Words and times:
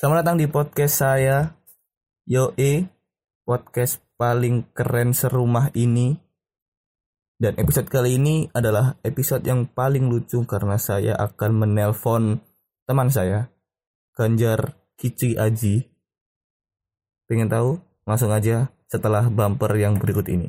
Selamat 0.00 0.24
datang 0.24 0.40
di 0.40 0.48
podcast 0.48 1.04
saya, 1.04 1.60
Yoe, 2.24 2.88
podcast 3.44 4.00
paling 4.16 4.72
keren 4.72 5.12
serumah 5.12 5.76
ini. 5.76 6.16
Dan 7.36 7.60
episode 7.60 7.84
kali 7.92 8.16
ini 8.16 8.48
adalah 8.56 8.96
episode 9.04 9.44
yang 9.44 9.68
paling 9.68 10.08
lucu 10.08 10.40
karena 10.48 10.80
saya 10.80 11.20
akan 11.20 11.52
menelpon 11.52 12.40
teman 12.88 13.12
saya, 13.12 13.52
Ganjar 14.16 14.72
Kici 14.96 15.36
Aji. 15.36 15.84
Pengen 17.28 17.52
tahu? 17.52 17.76
Langsung 18.08 18.32
aja 18.32 18.72
setelah 18.88 19.28
bumper 19.28 19.76
yang 19.76 20.00
berikut 20.00 20.24
ini. 20.32 20.48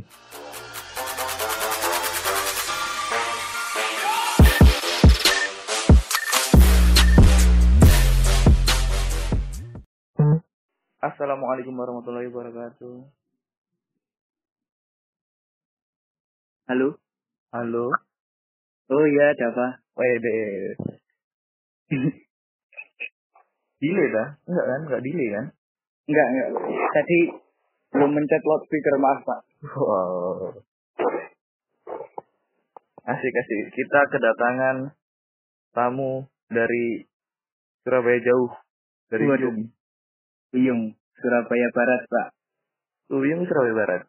Assalamualaikum 11.02 11.74
warahmatullahi 11.74 12.30
wabarakatuh. 12.30 13.10
Halo? 16.70 16.94
Halo. 17.50 17.90
Oh 18.86 19.06
iya, 19.10 19.34
ada 19.34 19.50
apa? 19.50 19.68
Wede. 19.98 20.38
delay 23.82 24.08
dah? 24.14 24.30
Enggak 24.46 24.66
kan? 24.70 24.80
Enggak 24.86 25.02
delay 25.02 25.28
kan? 25.34 25.46
Enggak, 26.06 26.28
enggak. 26.30 26.50
Tadi 26.70 27.20
belum 27.98 28.12
mencet 28.14 28.44
loudspeaker, 28.46 28.96
maaf 29.02 29.26
Pak. 29.26 29.42
Wow. 29.74 30.54
Asik 33.10 33.34
asik. 33.42 33.74
Kita 33.74 34.06
kedatangan 34.06 34.94
tamu 35.74 36.30
dari 36.46 37.10
Surabaya 37.82 38.22
jauh. 38.22 38.54
Dari 39.10 39.26
Waduh. 39.26 39.50
Uyung. 39.50 39.81
Uyung, 40.52 40.92
Surabaya 41.16 41.68
Barat, 41.72 42.02
Pak. 42.12 42.28
Uyung 43.16 43.48
Surabaya 43.48 43.76
Barat. 43.76 44.02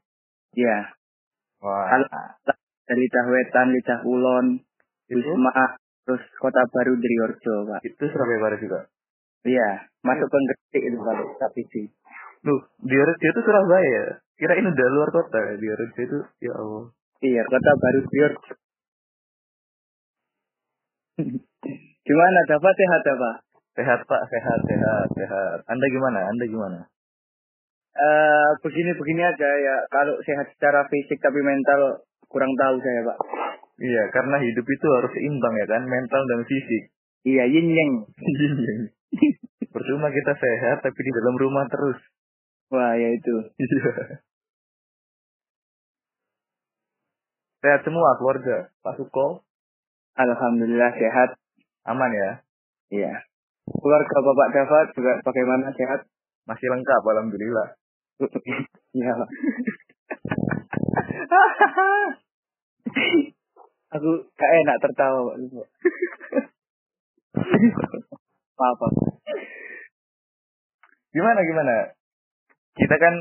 Ya, 0.59 0.91
Wah. 1.63 1.87
Halo. 1.95 2.07
dari 2.83 2.99
Lidah 3.07 3.27
Wetan, 3.31 3.71
Lidah 3.71 3.99
Kulon, 4.03 4.59
Itu, 5.07 5.23
Wisma, 5.23 5.79
terus 6.03 6.23
Kota 6.43 6.67
Baru 6.69 6.99
Driorjo, 6.99 7.55
Pak. 7.71 7.81
itu 7.87 8.05
Surabaya 8.11 8.39
Barat 8.43 8.59
juga. 8.59 8.81
Iya, 9.47 9.87
masuk 10.03 10.27
ke 10.31 10.39
Gresik 10.39 10.83
itu 10.83 10.99
kalau 10.99 11.27
tapi 11.39 11.63
sih. 11.71 11.87
Loh, 12.43 12.67
Diorjo 12.83 13.23
itu 13.23 13.41
Surabaya. 13.47 14.19
Kirain 14.35 14.67
udah 14.67 14.89
luar 14.91 15.09
kota. 15.15 15.39
Diorjo 15.55 15.99
itu, 16.03 16.19
ya 16.43 16.53
Allah. 16.59 16.91
Iya, 17.23 17.43
Kota 17.47 17.71
Baru 17.79 18.01
Driorjo. 18.11 18.53
Gimana, 22.03 22.39
dapat 22.51 22.75
sehat 22.75 23.03
apa? 23.15 23.31
Sehat 23.73 24.01
Pak, 24.05 24.23
sehat, 24.29 24.61
sehat, 24.69 25.09
sehat. 25.17 25.59
Anda 25.65 25.87
gimana? 25.89 26.21
Anda 26.29 26.45
gimana? 26.45 26.79
Eh, 27.93 28.51
begini-begini 28.65 29.23
aja 29.25 29.49
ya. 29.61 29.77
Kalau 29.93 30.17
sehat 30.25 30.49
secara 30.57 30.89
fisik 30.89 31.21
tapi 31.21 31.41
mental 31.41 32.05
kurang 32.29 32.53
tahu 32.57 32.77
saya, 32.81 33.01
Pak. 33.05 33.19
Iya, 33.81 34.03
karena 34.13 34.37
hidup 34.41 34.67
itu 34.69 34.87
harus 34.93 35.13
seimbang 35.13 35.55
ya 35.57 35.67
kan, 35.69 35.83
mental 35.89 36.23
dan 36.29 36.41
fisik. 36.45 36.93
Iya, 37.25 37.45
yin 37.49 37.69
yang. 37.73 37.91
Percuma 39.73 40.13
kita 40.13 40.33
sehat 40.37 40.85
tapi 40.85 41.01
di 41.01 41.13
dalam 41.17 41.37
rumah 41.41 41.65
terus. 41.69 41.97
Wah, 42.73 42.93
ya 42.97 43.09
itu. 43.09 43.37
Iya. 43.61 44.21
Sehat 47.63 47.81
semua 47.87 48.19
keluarga. 48.19 48.75
Pak 48.83 48.99
Suko 48.99 49.47
Alhamdulillah 50.19 50.93
sehat. 50.99 51.39
aman 51.87 52.11
ya. 52.11 52.31
Iya. 52.91 53.32
Keluarga 53.63 54.17
Bapak 54.19 54.49
Davat 54.51 54.87
juga 54.99 55.13
bagaimana 55.23 55.71
sehat? 55.75 56.07
Masih 56.51 56.67
lengkap 56.67 57.03
alhamdulillah. 57.07 57.69
Iya. 58.93 59.15
Aku 63.93 64.11
gak 64.35 64.53
enak 64.65 64.77
tertawa 64.83 65.31
Pak. 65.31 65.37
Maaf 68.59 68.77
Pak. 68.81 68.93
Gimana 71.13 71.41
gimana? 71.45 71.93
Kita 72.73 72.97
kan 72.97 73.15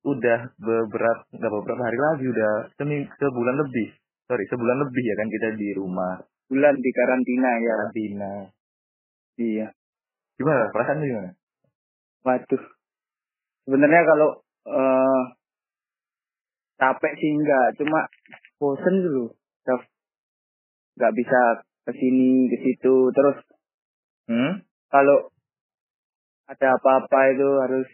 udah 0.00 0.52
beberapa 0.56 1.24
nggak 1.32 1.52
beberapa 1.52 1.82
hari 1.84 1.98
lagi 2.00 2.24
udah 2.28 2.52
seming 2.76 3.08
sebulan 3.16 3.56
lebih. 3.64 3.88
Sorry, 4.28 4.44
sebulan 4.46 4.78
lebih 4.86 5.02
ya 5.02 5.14
kan 5.18 5.28
kita 5.28 5.48
di 5.58 5.68
rumah 5.74 6.22
Bulan 6.50 6.74
di 6.78 6.90
karantina 6.90 7.50
ya. 7.58 7.74
karantina. 7.74 8.32
Iya. 9.40 9.66
Gimana? 10.40 10.72
Perasaan 10.72 11.04
lu 11.04 11.06
gimana? 11.12 11.30
Waduh. 12.24 12.64
Sebenarnya 13.68 14.02
kalau 14.08 14.28
eh 14.64 15.22
capek 16.80 17.12
sih 17.20 17.30
enggak, 17.36 17.76
cuma 17.76 18.08
bosen 18.56 19.04
dulu. 19.04 19.36
Nggak 20.96 21.12
bisa 21.12 21.40
ke 21.84 21.92
sini 21.96 22.48
ke 22.48 22.56
situ 22.60 23.12
terus 23.12 23.36
Hmm? 24.30 24.62
kalau 24.94 25.26
ada 26.46 26.78
apa-apa 26.78 27.18
itu 27.34 27.48
harus 27.66 27.88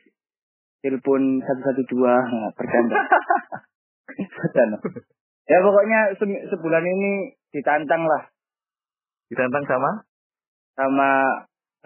telepon 0.85 1.41
112 1.41 1.97
nah, 1.97 2.53
bercanda. 2.53 2.93
bercanda. 4.37 4.77
Ya 5.49 5.59
pokoknya 5.65 6.13
se- 6.21 6.45
sebulan 6.53 6.85
ini 6.85 7.33
ditantang 7.57 8.05
lah 8.05 8.29
Ditantang 9.33 9.65
sama? 9.65 9.91
sama 10.77 11.11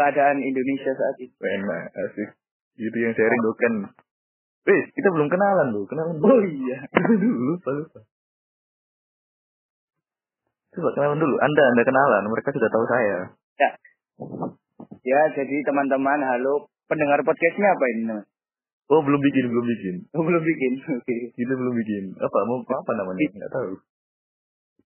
keadaan 0.01 0.41
Indonesia 0.41 0.93
saat 0.97 1.17
ini. 1.21 1.37
Enak, 1.37 1.85
asik. 1.93 2.29
Itu 2.81 2.97
yang 2.97 3.13
sharing 3.13 3.43
bukan. 3.45 3.73
Eh, 4.65 4.83
kita 4.97 5.09
belum 5.13 5.29
kenalan 5.29 5.69
loh. 5.77 5.85
Kenalan 5.85 6.17
dulu. 6.17 6.33
Oh 6.33 6.41
iya. 6.41 6.79
dulu, 7.21 7.37
lupa, 7.53 7.71
lupa. 7.77 8.01
Coba 10.73 10.89
kenalan 10.97 11.21
dulu. 11.21 11.37
Anda, 11.37 11.63
Anda 11.77 11.83
kenalan. 11.85 12.23
Mereka 12.33 12.49
sudah 12.57 12.71
tahu 12.73 12.85
saya. 12.89 13.19
Ya 15.01 15.21
jadi 15.33 15.57
teman-teman 15.65 16.21
halo 16.21 16.69
pendengar 16.85 17.25
podcastnya 17.25 17.73
apa 17.73 17.85
ini? 17.97 18.21
Oh, 18.91 19.01
belum 19.01 19.21
bikin, 19.23 19.49
belum 19.49 19.65
bikin. 19.65 19.95
Oh, 20.13 20.23
belum 20.25 20.43
bikin. 20.43 20.73
Oke. 21.01 21.17
Kita 21.37 21.53
belum 21.57 21.75
bikin. 21.77 22.05
Apa? 22.21 22.39
Mau 22.49 22.61
apa 22.61 22.93
namanya? 23.01 23.23
Enggak 23.33 23.53
tahu. 23.55 23.73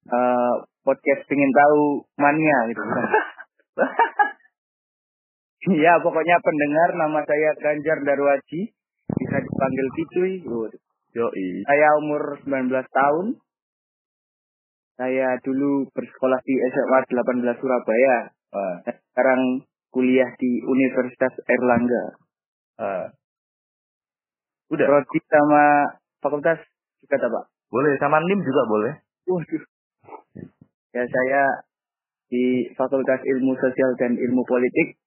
Eh, 0.03 0.55
podcast 0.83 1.21
pengen 1.31 1.51
tahu 1.55 2.03
mania 2.19 2.57
gitu. 2.69 2.83
bukan? 5.63 5.79
Ya 5.85 5.93
pokoknya 6.03 6.37
pendengar 6.43 6.89
nama 6.99 7.19
saya 7.23 7.49
Ganjar 7.59 7.97
Darwaji 8.03 8.61
bisa 9.13 9.37
dipanggil 9.39 9.87
Kicuy. 9.95 10.33
Yoi. 11.13 11.47
Saya 11.63 11.87
umur 12.01 12.41
19 12.43 12.73
tahun. 12.89 13.25
Saya 14.93 15.37
dulu 15.41 15.89
bersekolah 15.93 16.39
di 16.45 16.53
SMA 16.69 16.99
18 17.09 17.61
Surabaya. 17.61 18.29
Ah, 18.53 18.75
Sekarang 18.85 19.65
kuliah 19.89 20.29
di 20.37 20.51
Universitas 20.65 21.33
Erlangga. 21.49 22.03
ah. 22.81 23.07
Udah. 24.73 24.85
Prodi 24.89 25.19
sama 25.29 25.85
fakultas 26.17 26.57
juga 27.05 27.21
tak 27.21 27.29
Pak? 27.29 27.45
Boleh. 27.69 27.93
Sama 28.01 28.17
NIM 28.25 28.41
juga 28.41 28.61
boleh. 28.65 28.93
Waduh. 29.29 29.63
Ya 30.93 31.03
saya 31.05 31.43
di 32.29 32.73
Fakultas 32.73 33.21
Ilmu 33.21 33.53
Sosial 33.57 33.93
dan 34.01 34.17
Ilmu 34.17 34.41
Politik. 34.45 34.97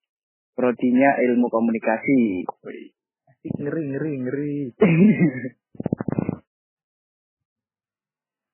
Prodinya 0.57 1.21
Ilmu 1.21 1.53
Komunikasi. 1.53 2.49
Ngeri, 3.47 3.83
ngeri, 3.93 4.13
ngeri. 4.25 4.73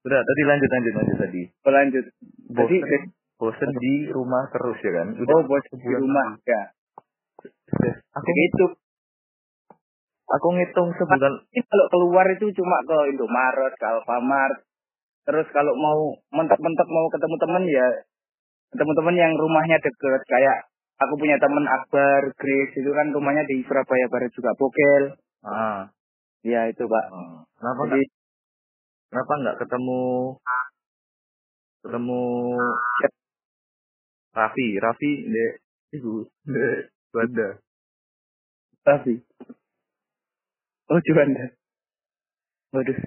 Udah, 0.02 0.18
tadi 0.18 0.42
lanjut, 0.42 0.66
lanjut, 0.66 0.92
lanjut 0.98 1.16
tadi. 1.22 1.42
Lanjut. 1.62 2.04
Tadi 2.50 2.76
Bosen, 2.82 3.02
bosen 3.38 3.70
di 3.78 4.10
rumah 4.10 4.50
terus 4.50 4.74
ya 4.82 4.90
kan? 4.98 5.14
Udah 5.14 5.36
oh 5.38 5.46
bos 5.46 5.62
di 5.62 5.92
rumah 5.94 6.42
ya. 6.42 6.74
Udah. 7.70 7.94
Aku 8.18 8.26
Begitu. 8.26 8.66
aku 10.32 10.48
ngitung 10.58 10.90
sebulan 10.96 11.34
kalau 11.44 11.86
keluar 11.92 12.26
itu 12.34 12.50
cuma 12.56 12.82
ke 12.82 12.98
Indomaret, 13.14 13.72
ke 13.78 13.86
Alfamart. 13.86 14.66
Terus 15.22 15.46
kalau 15.54 15.70
mau 15.78 16.18
mentok-mentok 16.34 16.88
mau 16.90 17.06
ketemu 17.06 17.36
temen 17.38 17.64
ya 17.70 17.86
ketemu 18.72 18.92
temen 18.96 19.16
yang 19.20 19.32
rumahnya 19.36 19.76
deket 19.78 20.22
kayak 20.26 20.71
aku 21.06 21.14
punya 21.20 21.36
temen 21.38 21.64
Akbar, 21.66 22.32
Grace 22.36 22.74
itu 22.76 22.90
kan 22.92 23.10
rumahnya 23.14 23.44
di 23.46 23.62
Surabaya 23.66 24.06
Barat 24.12 24.30
juga 24.34 24.52
Bokel. 24.58 25.04
ah 25.46 25.90
Ya 26.42 26.66
itu 26.66 26.82
pak. 26.86 27.04
ah. 27.10 27.46
kenapa 27.58 27.82
Jadi 27.86 28.02
nggak 28.02 28.10
kenapa 29.10 29.32
nggak 29.42 29.58
ketemu 29.62 30.02
ketemu 31.82 32.22
Raffi 34.32 34.68
Raffi 34.80 35.12
dek 35.28 35.52
ibu 35.98 36.24
dek 36.48 36.90
Banda 37.12 37.48
tapi 38.82 39.22
oh 40.90 41.00
Juanda. 41.06 41.46
Waduh, 42.72 42.98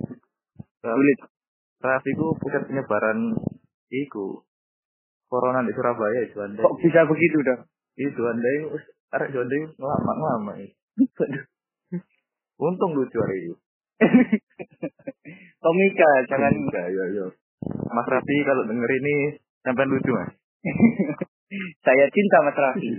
sulit. 0.79 1.19
Raffi 1.81 2.11
ku 2.15 2.37
pusat 2.37 2.69
penyebaran 2.69 3.33
iku 3.89 4.45
corona 5.27 5.65
di 5.65 5.73
Surabaya 5.73 6.29
Juanda 6.31 6.61
Kok 6.63 6.77
bisa 6.79 7.03
begitu 7.09 7.37
dong? 7.43 7.61
Itu 7.95 8.11
Juanda 8.11 8.49
itu 8.59 8.67
arek 9.15 9.31
jode 9.31 9.57
lama-lama 9.79 10.59
ya. 10.59 10.67
Untung 12.59 12.91
lucu 12.95 13.19
hari 13.19 13.51
ini. 13.51 13.55
Komika, 15.63 16.09
jangan 16.27 16.51
Enggak, 16.51 16.87
ya, 16.91 17.05
ya. 17.15 17.25
Mas 17.65 18.07
Rafi 18.11 18.35
kalau 18.43 18.63
denger 18.67 18.91
ini 18.91 19.15
sampai 19.63 19.87
lucu 19.87 20.11
mas. 20.11 20.31
saya 21.85 22.05
cinta 22.11 22.37
Mas 22.43 22.57
Raffi. 22.59 22.89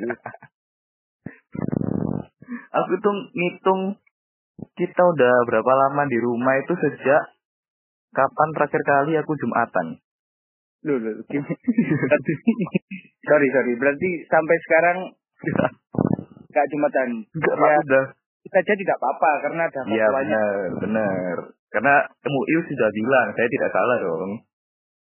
Aku 2.72 2.94
tuh 3.00 3.16
ngitung 3.36 3.80
kita 4.76 5.02
udah 5.04 5.34
berapa 5.44 5.72
lama 5.86 6.02
di 6.08 6.18
rumah 6.20 6.56
itu 6.56 6.72
sejak 6.80 7.22
kapan 8.16 8.48
terakhir 8.56 8.82
kali 8.82 9.12
aku 9.20 9.32
jumatan. 9.36 10.00
Loh, 10.86 10.98
loh, 11.02 11.14
gimana? 11.26 11.50
sorry, 13.26 13.48
sorry. 13.50 13.72
Berarti 13.74 14.08
sampai 14.30 14.56
sekarang 14.62 14.98
gak 16.54 16.66
jumatan. 16.70 17.08
Enggak 17.26 17.56
Ya. 17.58 17.78
udah. 17.82 18.04
Kita 18.46 18.62
aja 18.62 18.74
tidak 18.78 18.96
apa-apa 19.02 19.30
karena 19.42 19.62
ada 19.66 19.80
Iya 19.90 20.06
benar, 20.06 20.66
benar. 20.78 21.36
Karena 21.74 21.94
MUI 22.22 22.56
sudah 22.62 22.88
bilang 22.94 23.26
saya 23.34 23.48
tidak 23.50 23.70
salah 23.74 23.98
dong. 23.98 24.32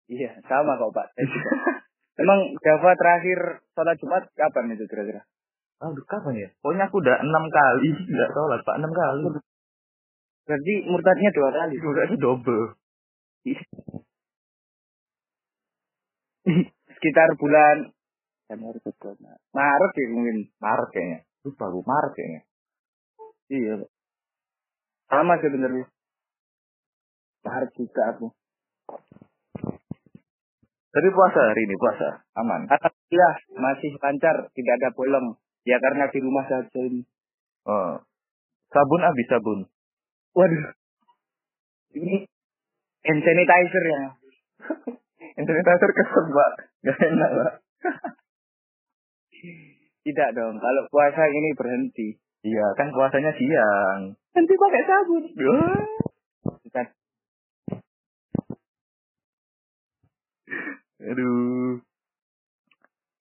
Iya, 0.06 0.38
sama 0.45 0.78
kok 0.78 0.94
Pak. 0.94 1.07
Emang 2.22 2.39
Java 2.62 2.94
terakhir 2.94 3.66
sholat 3.74 3.98
Jumat 3.98 4.30
kapan 4.38 4.78
itu 4.78 4.86
kira-kira? 4.86 5.25
Aduh 5.81 6.06
kapan 6.06 6.38
ya? 6.38 6.50
Pokoknya 6.62 6.86
aku 6.86 7.01
udah 7.01 7.18
enam 7.18 7.44
kali 7.50 7.89
nggak 8.13 8.30
sholat 8.38 8.62
pak 8.62 8.78
enam 8.78 8.92
kali. 8.94 9.24
Berarti 10.45 10.74
murtadnya 10.86 11.30
dua 11.33 11.50
kali. 11.50 11.75
Itu 11.81 12.18
double. 12.22 12.78
Sekitar 16.98 17.30
bulan 17.39 17.92
Januari 18.51 18.80
Februari 18.83 19.24
Maret 19.56 19.92
ya 19.95 20.06
mungkin. 20.12 20.38
Maret 20.59 20.89
kayaknya. 20.92 21.19
Lupa 21.48 21.63
aku 21.71 21.80
Maret 21.88 22.12
kayaknya. 22.13 22.42
Iya. 23.48 23.75
Sama 25.07 25.39
sebenarnya. 25.39 25.86
Maret 27.48 27.71
juga 27.80 28.01
aku. 28.12 28.27
Tapi 30.92 31.07
puasa 31.15 31.39
hari 31.39 31.62
ini 31.63 31.75
puasa 31.80 32.27
aman. 32.36 32.68
Alhamdulillah 32.68 33.36
masih 33.56 33.92
lancar, 33.95 34.36
tidak 34.51 34.74
ada 34.83 34.89
bolong. 34.92 35.39
Ya 35.63 35.80
karena 35.80 36.12
di 36.12 36.19
rumah 36.19 36.44
saja 36.51 36.80
ini. 36.83 37.07
Oh. 37.63 38.04
Sabun 38.68 39.01
habis 39.04 39.27
sabun. 39.31 39.59
Waduh. 40.36 40.75
Ini 41.95 42.27
hand 43.07 43.21
sanitizer 43.24 43.83
ya. 43.88 44.01
Sanitizer 45.21 45.91
kesel 45.94 46.25
pak. 46.33 46.51
Gak 46.85 46.97
enak 46.97 47.29
pak. 47.29 47.53
Tidak 50.06 50.29
dong. 50.33 50.57
Kalau 50.57 50.83
puasa 50.89 51.23
ini 51.29 51.53
berhenti. 51.53 52.18
Iya 52.41 52.73
kan 52.73 52.89
puasanya 52.89 53.29
siang. 53.38 54.18
Nanti 54.33 54.53
pakai 54.57 54.81
sabun. 54.89 55.23
Bukan. 55.29 56.88
Aduh. 61.01 61.81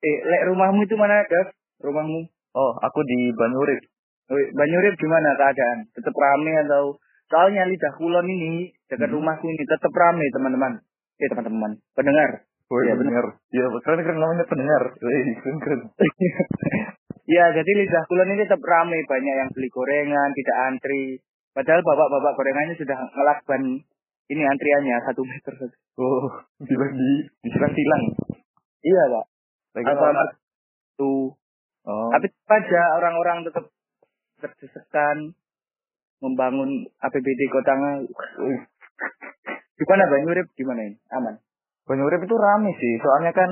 Eh, 0.01 0.19
lek 0.25 0.43
rumahmu 0.49 0.81
itu 0.89 0.97
mana, 0.97 1.21
Dev? 1.29 1.53
Rumahmu? 1.85 2.21
Oh 2.57 2.73
aku 2.81 3.01
di 3.05 3.29
Banyurit. 3.37 3.85
Wih, 4.31 4.49
Banyurip 4.57 4.95
gimana 4.97 5.37
keadaan? 5.37 5.85
Tetap 5.93 6.15
rame 6.17 6.53
atau 6.65 6.97
soalnya 7.29 7.69
lidah 7.69 7.93
kulon 8.01 8.27
ini 8.27 8.73
dekat 8.89 9.11
Hmm. 9.11 9.21
rumahku 9.21 9.47
ini 9.47 9.65
tetap 9.69 9.93
rame 9.93 10.25
teman-teman. 10.33 10.81
Eh 11.21 11.29
teman-teman, 11.29 11.77
pendengar. 11.93 12.49
Oh 12.71 12.81
iya 12.87 12.95
benar. 12.95 13.25
Iya 13.51 13.67
keren 13.83 14.01
keren 14.01 14.19
namanya 14.23 14.47
pendengar. 14.47 14.83
Keren 14.97 15.59
keren. 15.61 15.81
Ya 17.31 17.47
jadi 17.55 17.71
lidah 17.79 18.03
kulon 18.11 18.35
ini 18.35 18.43
tetap 18.43 18.59
rame 18.59 19.07
banyak 19.07 19.35
yang 19.39 19.51
beli 19.55 19.71
gorengan 19.71 20.35
tidak 20.35 20.57
antri. 20.67 21.23
Padahal 21.55 21.79
bapak-bapak 21.79 22.35
gorengannya 22.35 22.75
sudah 22.75 22.99
ngelakban 23.07 23.87
ini 24.35 24.43
antriannya 24.43 24.99
satu 25.07 25.23
meter. 25.23 25.55
Oh 25.95 26.27
bilang 26.59 26.91
di 26.91 27.11
disilang-silang. 27.47 28.03
Iya 28.83 29.03
pak. 29.15 29.25
Alfamart 29.79 30.31
tuh. 30.99 31.39
Oh. 31.87 32.11
Tapi 32.11 32.27
tetap 32.35 32.51
aja 32.51 32.83
orang-orang 32.99 33.47
tetap 33.47 33.65
terdesak 34.43 34.87
membangun 36.19 36.91
APBD 36.99 37.41
kotanya. 37.47 38.11
Gimana 39.81 40.05
Banyurip? 40.13 40.47
Gimana 40.53 40.81
ini? 40.85 40.97
Aman? 41.17 41.41
Banyurip 41.89 42.21
itu 42.21 42.37
rame 42.37 42.71
sih, 42.77 42.93
soalnya 43.01 43.33
kan 43.33 43.51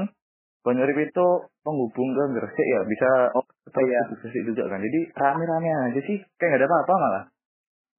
Banyurip 0.61 1.01
itu 1.01 1.27
penghubung 1.65 2.13
ke 2.13 2.23
Gresik 2.37 2.67
ya, 2.69 2.81
bisa 2.85 3.09
Oh, 3.33 3.45
iya. 3.81 4.03
Gresik 4.13 4.43
juga 4.45 4.69
kan. 4.69 4.85
Jadi 4.85 5.09
rame-rame 5.17 5.69
aja 5.89 6.01
sih, 6.05 6.21
kayak 6.37 6.49
nggak 6.53 6.61
ada 6.61 6.69
apa-apa 6.69 6.95
malah. 7.01 7.25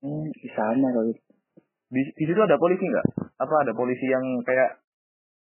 Hmm, 0.05 0.29
di 0.29 0.49
sana 0.53 0.87
kalau 0.93 1.09
Di, 1.89 2.01
di 2.05 2.23
situ 2.29 2.37
ada 2.37 2.61
polisi 2.61 2.85
nggak? 2.85 3.33
Apa 3.41 3.55
ada 3.65 3.73
polisi 3.73 4.05
yang 4.05 4.21
kayak 4.45 4.77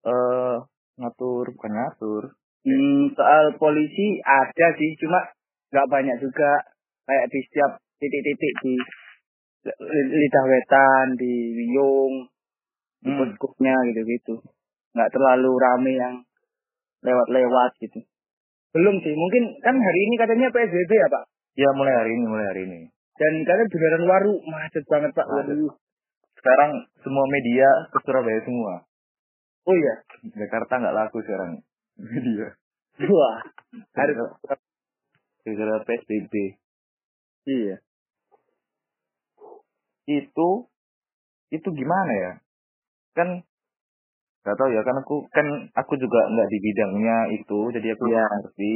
eh 0.05 0.55
ngatur, 1.01 1.49
bukan 1.57 1.71
ngatur. 1.73 2.23
Hmm, 2.61 3.09
soal 3.17 3.57
polisi 3.57 4.21
ada 4.21 4.67
sih, 4.77 4.93
cuma 5.01 5.33
nggak 5.73 5.89
banyak 5.89 6.17
juga. 6.21 6.61
Kayak 7.09 7.25
di 7.33 7.39
setiap 7.49 7.71
titik-titik 7.97 8.53
di 8.61 8.73
li- 9.73 10.11
lidah 10.21 10.45
wetan, 10.45 11.07
di 11.17 11.33
Wiyung, 11.57 12.29
Hmm. 13.05 13.85
gitu-gitu. 13.93 14.41
Nggak 14.97 15.11
terlalu 15.13 15.51
rame 15.53 15.93
yang 15.93 16.15
lewat-lewat 17.05 17.71
gitu. 17.77 18.01
Belum 18.73 18.97
sih, 18.99 19.13
mungkin 19.13 19.43
kan 19.61 19.77
hari 19.77 19.99
ini 20.09 20.15
katanya 20.17 20.51
PSBB 20.51 20.91
ya 20.91 21.07
Pak? 21.07 21.23
Ya 21.55 21.69
mulai 21.71 21.93
hari 21.95 22.11
ini, 22.11 22.25
mulai 22.27 22.45
hari 22.51 22.61
ini. 22.67 22.81
Dan 23.15 23.33
katanya 23.47 23.71
bundaran 23.71 24.03
Waru 24.09 24.33
macet 24.49 24.83
banget 24.89 25.11
Pak. 25.15 25.27
Waduh. 25.29 25.71
Sekarang 26.35 26.71
semua 26.99 27.25
media 27.31 27.69
ke 27.93 27.97
Surabaya 28.03 28.41
semua. 28.43 28.83
Oh 29.65 29.73
iya, 29.73 29.95
Jakarta 30.35 30.77
nggak 30.77 30.97
laku 30.97 31.23
sekarang 31.23 31.63
media. 31.97 32.53
wah. 33.07 33.39
Harus. 33.95 34.17
Gara-gara 35.45 35.77
PSBB. 35.85 36.33
Iya. 37.45 37.77
itu 40.05 40.49
itu 41.49 41.69
gimana 41.73 42.13
ya 42.13 42.31
kan 43.15 43.29
nggak 44.45 44.57
tahu 44.61 44.69
ya 44.69 44.81
kan 44.85 44.95
aku 45.01 45.15
kan 45.33 45.47
aku 45.73 45.93
juga 45.97 46.29
nggak 46.29 46.49
di 46.53 46.57
bidangnya 46.61 47.17
itu 47.33 47.59
jadi 47.73 47.97
aku 47.97 48.03
nggak 48.05 48.29
ngerti 48.29 48.75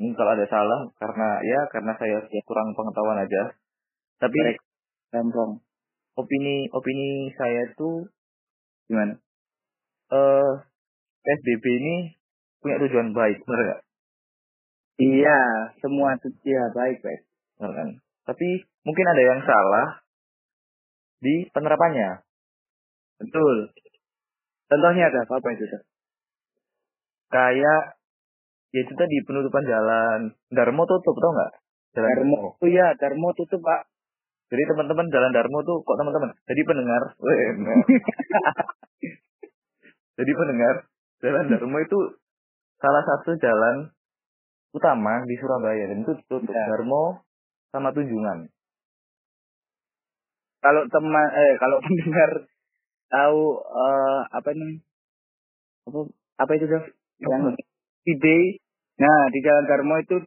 ini 0.00 0.10
kalau 0.16 0.30
ada 0.32 0.46
salah 0.48 0.80
karena 0.96 1.28
ya 1.44 1.60
karena 1.70 1.92
saya 2.00 2.18
kurang 2.48 2.72
pengetahuan 2.72 3.20
aja 3.20 3.42
tapi. 4.18 4.38
Gampang. 5.14 5.62
opini 6.18 6.66
opini 6.74 7.30
saya 7.38 7.70
tuh 7.78 8.06
Gimana? 8.90 9.14
eh 10.10 10.52
PSBB 11.22 11.64
ini 11.64 11.94
punya 12.58 12.82
tujuan 12.82 13.14
baik 13.14 13.42
benar 13.46 13.60
nggak 13.62 13.82
Iya, 14.94 15.38
semua 15.82 16.14
ya 16.46 16.70
baik 16.70 17.02
baik. 17.02 17.20
Benar 17.58 17.72
kan 17.74 17.88
tapi 18.24 18.64
mungkin 18.84 19.06
ada 19.06 19.22
yang 19.22 19.40
salah 19.44 19.88
di 21.20 21.48
penerapannya 21.52 22.23
Betul. 23.22 23.70
Contohnya 24.70 25.12
ada 25.12 25.22
apa, 25.22 25.34
apa 25.38 25.48
itu? 25.54 25.64
Dok? 25.68 25.82
kayak 27.34 27.98
ya 28.70 28.80
itu 28.86 28.94
tadi 28.94 29.16
penutupan 29.26 29.66
jalan 29.66 30.38
Darmo 30.54 30.86
tutup 30.86 31.18
tau 31.18 31.34
nggak 31.34 31.52
jalan 31.98 32.10
Darmo. 32.14 32.38
Oh 32.58 32.68
iya, 32.70 32.94
Darmo 32.94 33.34
tutup 33.34 33.58
Pak. 33.58 33.90
Jadi 34.54 34.62
teman-teman 34.70 35.10
jalan 35.10 35.34
Darmo 35.34 35.58
tuh 35.66 35.82
kok 35.82 35.98
teman-teman. 35.98 36.30
Jadi 36.46 36.60
pendengar, 36.62 37.02
jadi 40.18 40.32
pendengar 40.34 40.74
jalan 41.22 41.44
Darmo 41.50 41.78
itu 41.82 41.98
salah 42.78 43.02
satu 43.02 43.34
jalan 43.42 43.90
utama 44.74 45.22
di 45.26 45.34
Surabaya 45.38 45.90
dan 45.90 46.02
itu 46.02 46.12
tutup 46.26 46.50
Ya. 46.50 46.70
Darmo 46.70 47.26
sama 47.74 47.90
Tunjungan. 47.90 48.46
Kalau 50.62 50.82
teman 50.86 51.26
eh 51.34 51.54
kalau 51.58 51.82
pendengar 51.86 52.30
tahu 53.14 53.40
eh 53.62 54.20
apa 54.34 54.50
nih? 54.50 54.74
Apa 55.86 55.98
apa 56.42 56.50
itu, 56.58 56.66
Dok? 56.66 56.84
Yang 57.22 57.62
ide. 58.10 58.38
Nah, 58.98 59.30
di 59.30 59.38
Jalan 59.42 59.66
Darmo 59.70 59.94
itu 59.98 60.18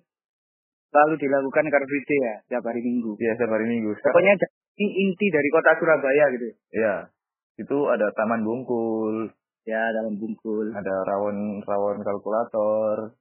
selalu 0.87 1.13
dilakukan 1.19 1.67
Car 1.67 1.83
Free 1.83 2.05
Day 2.07 2.19
ya, 2.19 2.35
tiap 2.47 2.63
hari 2.63 2.79
Minggu. 2.79 3.19
Ya 3.19 3.35
setiap 3.35 3.51
hari 3.51 3.67
Minggu. 3.67 3.91
Pokoknya 3.99 4.39
ini 4.79 4.87
inti 5.07 5.27
dari 5.27 5.49
kota 5.51 5.75
Surabaya 5.75 6.31
gitu. 6.31 6.47
ya 6.71 7.11
itu 7.57 7.77
ada 7.89 8.07
Taman 8.13 8.45
Bungkul, 8.45 9.33
Ya, 9.67 9.83
dalam 9.91 10.15
bungkul. 10.15 10.71
ada 10.71 10.95
rawon 11.11 11.59
rawon 11.65 11.99
kalkulator. 11.99 13.17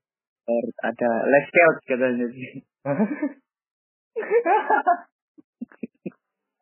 Ada 0.79 1.11
Les 1.27 1.45
Scout 1.51 1.77
katanya 1.91 2.27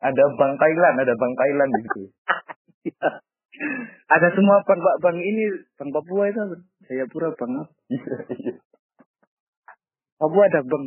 ada 0.09 0.23
Bang 0.37 0.53
Thailand, 0.57 0.95
ada 1.05 1.13
Bang 1.13 1.33
Thailand 1.37 1.69
di 1.69 1.79
situ. 1.85 2.03
ada 4.15 4.27
semua 4.35 4.61
bang 4.67 4.79
bang, 4.79 4.97
bang 5.01 5.17
ini 5.17 5.43
bang 5.79 5.89
Papua 5.89 6.29
itu 6.29 6.39
apa? 6.39 6.55
Jayapura 6.85 7.29
bang 7.33 7.51
apa? 7.61 7.73
Papua 10.21 10.43
ada 10.45 10.61
bang. 10.61 10.83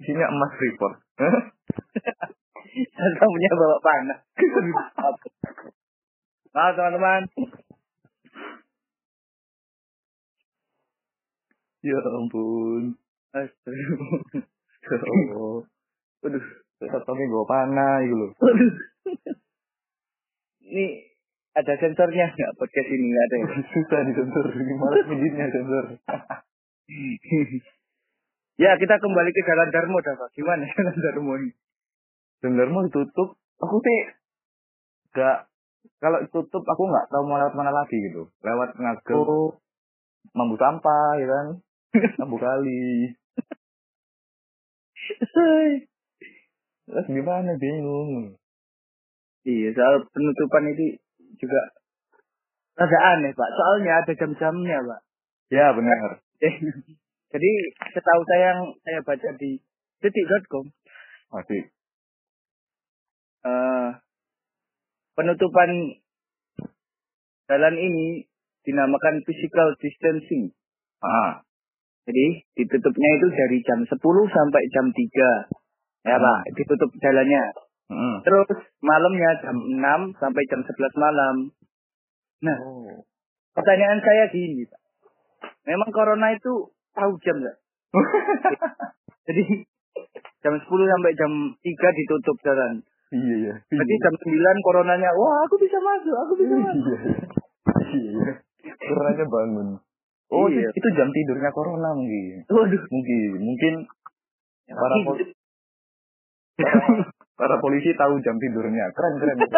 isinya 0.00 0.26
emas 0.32 0.52
report. 0.56 0.94
Saya 2.70 3.28
punya 3.28 3.50
bawa 3.52 3.76
panah. 3.82 4.18
Maaf 6.50 6.74
teman-teman. 6.74 7.22
ya 11.80 11.96
ampun. 11.96 12.92
Astagfirullah. 13.32 15.64
Ya. 16.20 16.28
Aduh, 16.28 16.44
tapi 16.80 17.22
gue 17.24 17.44
panah 17.48 18.04
gitu 18.04 18.16
loh. 18.16 18.30
Ini 20.70 20.86
ada 21.58 21.74
sensornya 21.82 22.30
nggak 22.30 22.54
podcast 22.54 22.88
ini 22.94 23.04
nggak 23.10 23.24
ada 23.26 23.36
ya? 23.36 23.46
Susah 23.74 24.00
disensor. 24.06 24.46
Gimana 24.54 25.02
miditnya 25.10 25.46
sensor? 25.50 25.84
ya 28.62 28.70
kita 28.78 28.94
kembali 29.02 29.30
ke 29.34 29.42
Jalan 29.42 29.70
Darmo 29.74 29.98
dah 29.98 30.14
Pak. 30.14 30.30
Gimana 30.38 30.62
Jalan 30.62 30.96
Darmo 31.02 31.32
ini? 31.42 31.50
Sensor 32.38 32.68
mau 32.70 32.86
ditutup. 32.86 33.34
Aku 33.60 33.76
sih 33.82 34.00
gak 35.10 35.50
kalau 35.98 36.22
ditutup 36.22 36.62
aku 36.64 36.82
nggak 36.86 37.10
tahu 37.10 37.26
mau 37.26 37.42
lewat 37.42 37.54
mana 37.58 37.74
lagi 37.74 37.98
gitu. 37.98 38.30
Lewat 38.46 38.78
ngagel, 38.78 39.20
Oh, 39.20 39.58
mambu 40.32 40.54
sampah, 40.54 41.18
ya 41.18 41.26
kan? 41.26 41.46
Mambu 42.22 42.38
kali. 42.38 43.10
Terus 46.86 47.06
gimana 47.10 47.58
bingung. 47.58 48.39
Iya 49.44 49.68
soal 49.72 50.04
penutupan 50.12 50.68
itu 50.72 51.00
juga 51.40 51.60
ada 52.80 52.98
aneh 53.16 53.32
Pak. 53.36 53.50
Soalnya 53.56 53.92
ada 54.00 54.12
jam-jamnya 54.16 54.78
Pak. 54.84 55.00
Ya 55.52 55.72
benar. 55.76 56.20
Eh, 56.40 56.54
Jadi 57.32 57.50
setahu 57.94 58.20
saya 58.26 58.56
yang 58.56 58.60
saya 58.82 59.00
baca 59.06 59.28
di 59.38 59.60
detik.com 60.02 60.66
Masih. 61.30 61.62
eh, 63.46 63.88
penutupan 65.14 65.70
jalan 67.46 67.74
ini 67.76 68.26
dinamakan 68.64 69.22
physical 69.28 69.76
distancing. 69.78 70.50
Ah, 71.00 71.44
Jadi 72.08 72.44
ditutupnya 72.56 73.10
itu 73.20 73.26
dari 73.30 73.58
jam 73.62 73.80
10 73.84 73.94
sampai 74.28 74.62
jam 74.74 74.86
3. 74.90 75.30
Ya. 76.08 76.16
Pak, 76.16 76.38
ditutup 76.56 76.90
jalannya. 76.98 77.44
Mm. 77.90 78.16
Terus 78.22 78.48
malamnya 78.80 79.30
jam 79.42 79.56
6 79.58 80.22
sampai 80.22 80.42
jam 80.46 80.60
11 80.62 80.94
malam. 80.96 81.36
Nah, 82.40 82.56
Oh. 82.64 83.04
pertanyaan 83.52 84.00
saya 84.00 84.30
gini 84.30 84.64
Pak. 84.64 84.80
Memang 85.68 85.90
corona 85.92 86.32
itu 86.32 86.72
tahu 86.96 87.12
jam 87.20 87.36
nggak? 87.36 87.56
Jadi 89.28 89.44
jam 90.40 90.54
10 90.56 90.64
sampai 90.64 91.12
jam 91.18 91.32
3 91.58 91.98
ditutup 91.98 92.36
jalan. 92.40 92.80
Iya 93.10 93.36
ya. 93.50 93.54
Berarti 93.68 93.94
jam 94.00 94.14
9 94.14 94.66
coronanya, 94.66 95.10
wah 95.18 95.42
aku 95.44 95.58
bisa 95.58 95.76
masuk, 95.82 96.14
aku 96.14 96.32
bisa 96.38 96.54
masuk. 96.54 96.98
Iya. 97.90 98.38
Coronanya 98.62 99.26
bangun. 99.26 99.68
Oh, 100.30 100.46
Iya. 100.46 100.70
itu, 100.70 100.88
jam 100.94 101.10
tidurnya 101.10 101.50
corona 101.50 101.90
mungkin. 101.90 102.46
Waduh. 102.46 102.82
Mungkin, 102.86 103.42
mungkin 103.42 103.74
para 104.70 104.94
para 107.40 107.56
polisi 107.56 107.96
tahu 107.96 108.20
jam 108.20 108.36
tidurnya. 108.36 108.92
Keren 108.92 109.16
keren. 109.16 109.40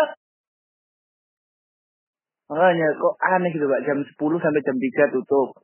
Makanya 2.52 2.88
kok 3.00 3.16
aneh 3.18 3.50
gitu 3.50 3.64
Pak, 3.64 3.82
jam 3.88 3.98
10 4.04 4.12
sampai 4.12 4.62
jam 4.62 4.76
3 4.76 5.14
tutup. 5.16 5.56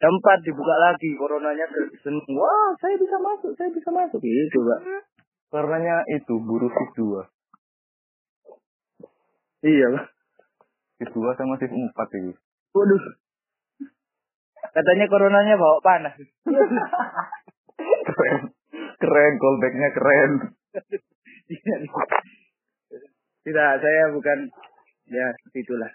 Jam 0.00 0.12
4 0.16 0.44
dibuka 0.48 0.74
lagi, 0.80 1.12
coronanya 1.20 1.68
seneng. 2.00 2.24
Wah, 2.32 2.72
saya 2.80 2.96
bisa 2.96 3.20
masuk, 3.20 3.52
saya 3.54 3.68
bisa 3.68 3.92
masuk. 3.92 4.18
Gitu 4.24 4.58
Pak. 4.58 4.80
Coronanya 5.52 6.02
itu 6.10 6.34
buru 6.40 6.72
shift 6.72 6.94
dua. 6.98 7.22
Iya 9.60 9.86
Pak. 9.92 10.06
Shift 10.98 11.12
dua 11.14 11.36
sama 11.36 11.60
shift 11.60 11.76
empat 11.76 12.08
itu. 12.16 12.32
Waduh. 12.72 13.02
Katanya 14.72 15.06
coronanya 15.12 15.54
bawa 15.60 15.78
panas. 15.84 16.16
Keren. 18.08 18.40
Keren, 18.96 19.32
callbacknya 19.36 19.88
keren. 19.92 20.32
Tidak, 23.46 23.70
saya 23.78 24.02
bukan 24.10 24.38
ya 25.06 25.26
itulah. 25.54 25.90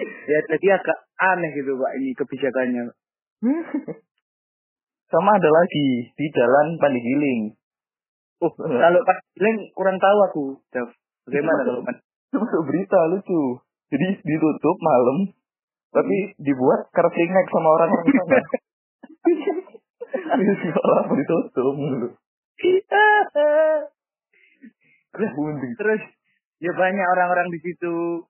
Ya 0.00 0.38
jadi 0.48 0.66
agak 0.80 0.98
aneh 1.20 1.50
gitu 1.54 1.76
Pak 1.78 1.92
ini 2.00 2.10
kebijakannya. 2.16 2.90
Sama 5.10 5.30
ada 5.36 5.50
lagi 5.50 6.10
di 6.14 6.26
jalan 6.34 6.78
Pandigiling. 6.78 7.54
Oh, 8.40 8.52
kalau 8.56 9.00
pas 9.04 9.18
bilang 9.36 9.58
kurang 9.76 10.00
tahu 10.00 10.18
aku. 10.32 10.44
Bagaimana 11.28 11.60
kalau 11.62 11.82
masuk 12.32 12.62
berita 12.66 12.98
lucu. 13.12 13.60
Jadi 13.90 14.22
ditutup 14.22 14.78
malam, 14.78 15.34
tapi 15.90 16.30
dibuat 16.38 16.88
night 16.94 17.48
sama 17.50 17.68
orang-orang 17.74 18.06
di 18.06 18.12
sana. 18.14 18.38
Di 20.10 20.54
sekolah 20.62 21.10
ditutup 21.10 21.74
dulu. 21.74 22.08
terus, 25.10 25.30
terus 25.78 26.02
ya 26.62 26.72
banyak 26.74 27.06
orang-orang 27.16 27.48
di 27.50 27.58
situ 27.62 28.24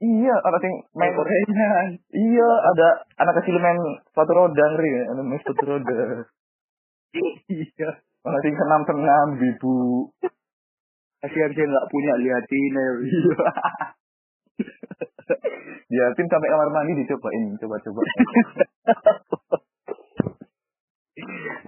Iya, 0.00 0.32
orang 0.32 0.64
yang 0.64 0.76
main 0.96 1.12
gorengan. 1.12 1.92
Iya, 2.08 2.48
ada 2.72 3.04
anak 3.20 3.44
kecil 3.44 3.60
main 3.60 3.76
sepatu 4.08 4.32
roda 4.32 4.64
ngeri, 4.72 5.12
ada 5.12 5.20
main 5.20 5.36
sepatu 5.44 5.76
roda. 5.76 6.24
Iya. 7.52 7.90
Orang 8.24 8.40
yang 8.40 8.56
senam 8.56 8.82
senam, 8.88 9.28
ibu. 9.36 10.08
Kasihan 11.20 11.52
saya 11.52 11.66
nggak 11.68 11.88
punya 11.92 12.12
liatin. 12.16 12.72
ya. 12.72 12.88
Ya, 15.90 16.06
tim 16.14 16.26
sampai 16.30 16.48
kamar 16.48 16.70
mandi 16.70 17.02
dicobain, 17.02 17.58
coba-coba. 17.58 18.00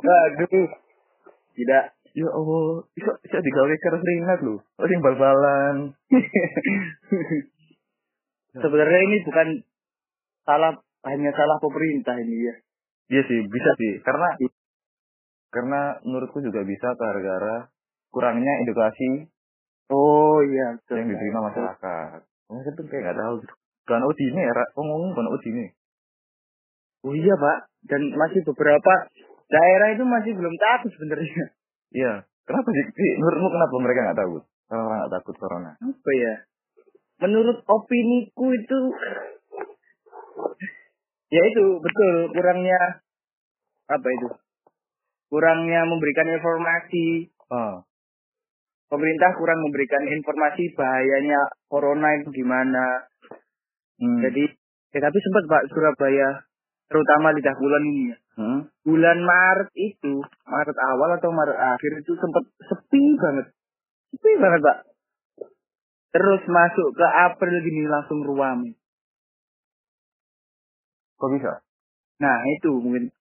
Aduh. 0.02 0.71
Tidak. 1.52 1.85
Ya 2.12 2.28
Allah, 2.28 2.85
bisa 2.92 3.12
bisa 3.25 3.38
digawe 3.40 3.69
night 3.69 4.42
loh. 4.45 4.61
Orang 4.78 4.92
yang 4.92 5.04
bal-balan. 5.04 5.76
Sebenarnya 8.62 9.00
ini 9.09 9.16
bukan 9.25 9.49
salah 10.45 10.76
hanya 11.09 11.31
salah 11.33 11.57
pemerintah 11.59 12.14
ini 12.21 12.37
ya. 12.47 12.54
Iya 13.12 13.23
sih, 13.28 13.40
bisa 13.49 13.71
sih. 13.81 13.92
Karena 14.04 14.28
karena 15.52 15.81
menurutku 16.04 16.40
juga 16.40 16.64
bisa 16.64 16.97
gara-gara 16.97 17.69
kurangnya 18.12 18.52
edukasi 18.64 19.33
Oh 19.92 20.40
iya 20.40 20.81
betul. 20.81 21.04
yang 21.04 21.09
diterima 21.12 21.52
masyarakat. 21.52 22.19
Maksudnya 22.49 22.73
tuh 22.81 22.85
kayak 22.88 23.02
nggak 23.04 23.19
tahu 23.21 23.35
gitu. 23.45 23.54
Kan 23.85 24.00
uji 24.09 24.25
ini 24.33 24.40
era 24.40 24.64
ngomong 24.73 25.12
kan 25.12 25.28
uji 25.28 25.49
ini. 25.52 25.66
Oh 27.04 27.12
iya 27.12 27.37
pak. 27.37 27.69
Dan 27.85 28.09
masih 28.16 28.40
beberapa 28.49 28.92
daerah 29.52 29.92
itu 29.92 30.04
masih 30.09 30.33
belum 30.33 30.54
takut 30.57 30.90
sebenarnya. 30.97 31.45
Iya. 31.92 32.25
Kenapa 32.42 32.68
sih? 32.75 32.84
Menurutmu 33.20 33.49
kenapa 33.52 33.75
mereka 33.78 34.00
nggak 34.11 34.20
takut? 34.25 34.42
Karena 34.66 34.82
orang 34.82 34.99
nggak 35.04 35.14
takut 35.20 35.34
corona. 35.38 35.70
Apa 35.78 36.11
ya? 36.16 36.34
Menurut 37.22 37.58
opiniku 37.68 38.46
itu 38.50 38.78
ya 41.32 41.42
itu 41.49 41.64
betul 41.78 42.14
kurangnya 42.34 42.80
apa 43.87 44.08
itu? 44.11 44.28
Kurangnya 45.30 45.80
memberikan 45.87 46.28
informasi. 46.28 47.30
Oh. 47.52 47.87
Pemerintah 48.90 49.32
kurang 49.40 49.64
memberikan 49.64 50.04
informasi 50.04 50.76
bahayanya 50.76 51.40
corona 51.70 52.08
itu 52.20 52.28
gimana. 52.34 53.06
Hmm. 53.96 54.20
Jadi 54.20 54.44
ya 54.92 55.00
tapi 55.00 55.18
sempat 55.22 55.44
Pak 55.49 55.64
Surabaya 55.72 56.28
terutama 56.92 57.32
Lidah 57.32 57.56
Kulon 57.56 57.84
ini 57.88 58.12
ya. 58.12 58.18
Hmm? 58.32 58.64
bulan 58.80 59.20
Maret 59.20 59.68
itu, 59.76 60.25
Maret 60.49 60.78
awal 60.80 61.20
atau 61.20 61.28
Maret 61.28 61.56
akhir 61.56 61.92
itu 62.00 62.12
sempat 62.16 62.44
sepi 62.64 63.02
banget. 63.20 63.52
Sepi 64.12 64.32
banget, 64.40 64.61
Pak. 64.64 64.78
Terus 66.12 66.42
masuk 66.49 66.88
ke 66.92 67.06
April 67.28 67.61
gini 67.64 67.88
langsung 67.88 68.20
ruam. 68.25 68.72
Kok 71.20 71.30
bisa? 71.37 71.61
Nah, 72.20 72.38
itu 72.56 72.72
mungkin 72.76 73.12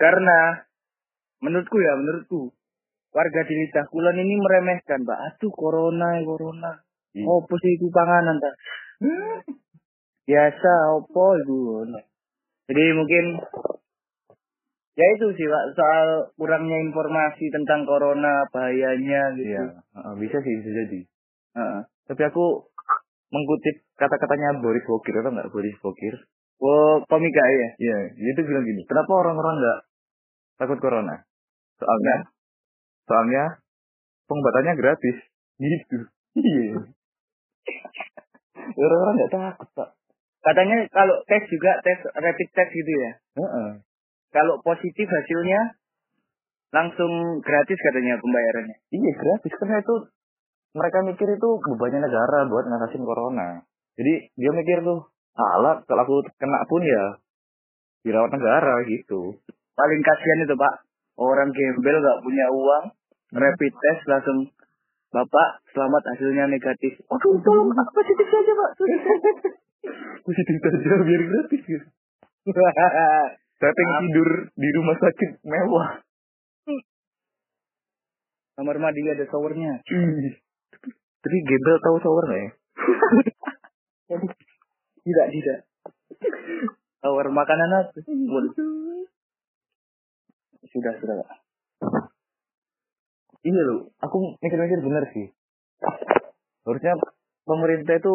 karena 0.00 0.64
menurutku 1.44 1.76
ya, 1.80 1.92
menurutku 1.96 2.52
warga 3.12 3.40
di 3.44 3.54
Lidah 3.56 3.84
Kulon 3.88 4.16
ini 4.16 4.36
meremehkan, 4.36 5.04
Pak. 5.04 5.18
Aduh, 5.32 5.52
corona, 5.52 6.20
corona. 6.24 6.84
Iya. 7.14 7.24
Opo 7.30 7.54
sih 7.60 7.78
itu 7.78 7.86
panganan, 7.94 8.42
ta? 8.42 8.50
Biasa, 10.26 10.72
opo 10.98 11.36
itu. 11.38 11.56
Jadi 12.64 12.84
mungkin 12.96 13.24
ya 14.94 15.06
itu 15.18 15.26
sih 15.36 15.46
Pak 15.50 15.64
soal 15.74 16.06
kurangnya 16.38 16.78
informasi 16.80 17.44
tentang 17.52 17.84
corona 17.84 18.46
bahayanya 18.50 19.22
gitu. 19.36 19.52
Iya. 19.52 19.64
Bisa 20.16 20.38
sih, 20.40 20.54
bisa 20.62 20.70
jadi. 20.84 21.00
Heeh. 21.58 21.80
Tapi 22.08 22.22
aku 22.28 22.70
mengutip 23.32 23.76
kata-katanya 23.98 24.62
Boris 24.62 24.84
Bokir 24.86 25.16
atau 25.20 25.32
nggak 25.34 25.50
Boris 25.50 25.76
Bokir? 25.82 26.14
Oh 26.62 27.02
komika 27.10 27.44
ya. 27.44 27.68
Iya, 27.80 27.96
dia 28.16 28.32
tuh 28.38 28.46
bilang 28.46 28.64
gini. 28.64 28.86
Kenapa 28.86 29.12
orang-orang 29.12 29.54
nggak 29.60 29.78
takut 30.62 30.78
corona? 30.80 31.26
Soalnya 31.76 32.34
soalnya 33.04 33.44
pengobatannya 34.28 34.74
gratis 34.80 35.16
gitu 35.60 35.98
iya 36.40 36.80
orang-orang 38.84 39.14
nggak 39.20 39.32
takut 39.32 39.68
pak 39.76 39.88
Katanya 40.44 40.84
kalau 40.92 41.16
tes 41.24 41.42
juga 41.48 41.72
tes 41.80 41.98
rapid 42.12 42.48
test 42.52 42.70
gitu 42.70 42.92
ya. 42.92 43.12
Heeh. 43.40 43.70
Kalau 44.34 44.60
positif 44.60 45.08
hasilnya 45.08 45.80
langsung 46.74 47.38
gratis 47.38 47.78
katanya 47.78 48.18
pembayarannya. 48.18 48.76
iya 48.90 49.12
gratis 49.14 49.52
karena 49.62 49.78
itu 49.78 50.10
mereka 50.74 51.06
mikir 51.06 51.28
itu 51.30 51.48
bebannya 51.62 52.02
negara 52.02 52.50
buat 52.50 52.66
ngatasin 52.66 53.06
corona 53.06 53.62
jadi 53.94 54.26
dia 54.34 54.50
mikir 54.50 54.82
tuh 54.82 55.06
alah 55.38 55.86
kalau 55.86 56.02
aku 56.02 56.26
kena 56.34 56.66
pun 56.66 56.82
ya 56.82 57.22
dirawat 58.02 58.34
negara 58.34 58.82
gitu 58.90 59.38
Paling 59.74 60.00
kasihan 60.06 60.46
itu 60.46 60.54
Pak. 60.54 60.74
Orang 61.18 61.50
gembel 61.50 61.96
nggak 61.98 62.22
punya 62.22 62.46
uang, 62.50 62.84
rapid 63.34 63.72
test 63.74 64.02
langsung 64.06 64.50
Bapak, 65.14 65.62
selamat 65.70 66.02
hasilnya 66.10 66.50
negatif. 66.50 66.98
Oke, 67.06 67.30
tolong 67.46 67.70
positif 67.70 68.26
saja 68.26 68.52
Pak. 68.54 68.70
positif 70.24 70.56
saja 70.60 70.96
biar 71.04 71.22
gratis 71.28 71.62
gitu. 71.64 71.86
Saya 73.54 73.70
pengen 73.70 73.96
tidur 74.10 74.30
di 74.58 74.68
rumah 74.76 74.96
sakit 74.98 75.30
mewah. 75.46 75.88
Kamar 78.54 78.76
mandi 78.78 79.02
ada 79.08 79.24
showernya. 79.30 79.82
Tapi 81.24 81.36
gembel 81.48 81.76
tahu 81.80 81.96
shower 82.02 82.24
nggak 82.28 82.42
ya? 82.42 82.50
Tidak, 85.04 85.26
tidak. 85.36 85.58
Shower 87.04 87.28
makanan 87.28 87.70
apa? 87.76 87.92
Sudah, 90.72 90.92
sudah 90.96 91.16
iya 93.44 93.60
loh 93.68 93.92
aku 94.00 94.40
mikir-mikir 94.40 94.80
bener 94.80 95.04
sih. 95.12 95.28
Harusnya 96.64 96.96
pemerintah 97.44 98.00
itu 98.00 98.14